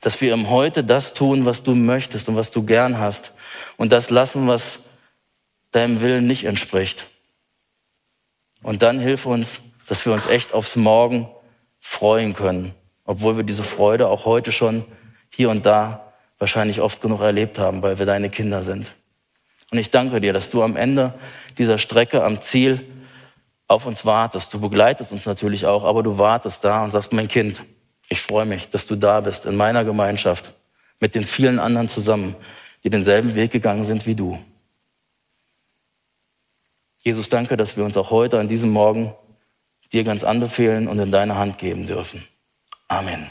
Dass 0.00 0.22
wir 0.22 0.32
im 0.32 0.48
Heute 0.48 0.82
das 0.82 1.12
tun, 1.12 1.44
was 1.44 1.62
du 1.62 1.74
möchtest 1.74 2.30
und 2.30 2.36
was 2.36 2.50
du 2.50 2.64
gern 2.64 2.98
hast 2.98 3.34
und 3.76 3.92
das 3.92 4.08
lassen, 4.08 4.48
was 4.48 4.84
deinem 5.70 6.00
Willen 6.00 6.26
nicht 6.26 6.44
entspricht. 6.44 7.04
Und 8.62 8.80
dann 8.80 8.98
hilf 8.98 9.26
uns, 9.26 9.60
dass 9.86 10.06
wir 10.06 10.14
uns 10.14 10.24
echt 10.24 10.54
aufs 10.54 10.76
Morgen 10.76 11.28
freuen 11.78 12.32
können, 12.32 12.72
obwohl 13.04 13.36
wir 13.36 13.44
diese 13.44 13.64
Freude 13.64 14.08
auch 14.08 14.24
heute 14.24 14.50
schon 14.50 14.86
hier 15.28 15.50
und 15.50 15.66
da 15.66 16.14
wahrscheinlich 16.38 16.80
oft 16.80 17.02
genug 17.02 17.20
erlebt 17.20 17.58
haben, 17.58 17.82
weil 17.82 17.98
wir 17.98 18.06
deine 18.06 18.30
Kinder 18.30 18.62
sind. 18.62 18.94
Und 19.70 19.76
ich 19.76 19.90
danke 19.90 20.22
dir, 20.22 20.32
dass 20.32 20.48
du 20.48 20.62
am 20.62 20.74
Ende 20.74 21.12
dieser 21.58 21.76
Strecke, 21.76 22.24
am 22.24 22.40
Ziel 22.40 22.80
auf 23.66 23.86
uns 23.86 24.04
wartest. 24.04 24.52
Du 24.52 24.60
begleitest 24.60 25.12
uns 25.12 25.26
natürlich 25.26 25.66
auch, 25.66 25.84
aber 25.84 26.02
du 26.02 26.18
wartest 26.18 26.64
da 26.64 26.84
und 26.84 26.90
sagst, 26.90 27.12
mein 27.12 27.28
Kind, 27.28 27.62
ich 28.08 28.20
freue 28.20 28.46
mich, 28.46 28.68
dass 28.68 28.86
du 28.86 28.96
da 28.96 29.20
bist 29.20 29.46
in 29.46 29.56
meiner 29.56 29.84
Gemeinschaft 29.84 30.52
mit 31.00 31.14
den 31.14 31.24
vielen 31.24 31.58
anderen 31.58 31.88
zusammen, 31.88 32.36
die 32.84 32.90
denselben 32.90 33.34
Weg 33.34 33.50
gegangen 33.50 33.84
sind 33.84 34.06
wie 34.06 34.14
du. 34.14 34.38
Jesus, 36.98 37.28
danke, 37.28 37.56
dass 37.56 37.76
wir 37.76 37.84
uns 37.84 37.96
auch 37.96 38.10
heute 38.10 38.38
an 38.38 38.48
diesem 38.48 38.70
Morgen 38.70 39.14
dir 39.94 40.04
ganz 40.04 40.24
anbefehlen 40.24 40.88
und 40.88 40.98
in 40.98 41.10
deine 41.10 41.36
Hand 41.36 41.58
geben 41.58 41.86
dürfen. 41.86 42.26
Amen. 42.88 43.30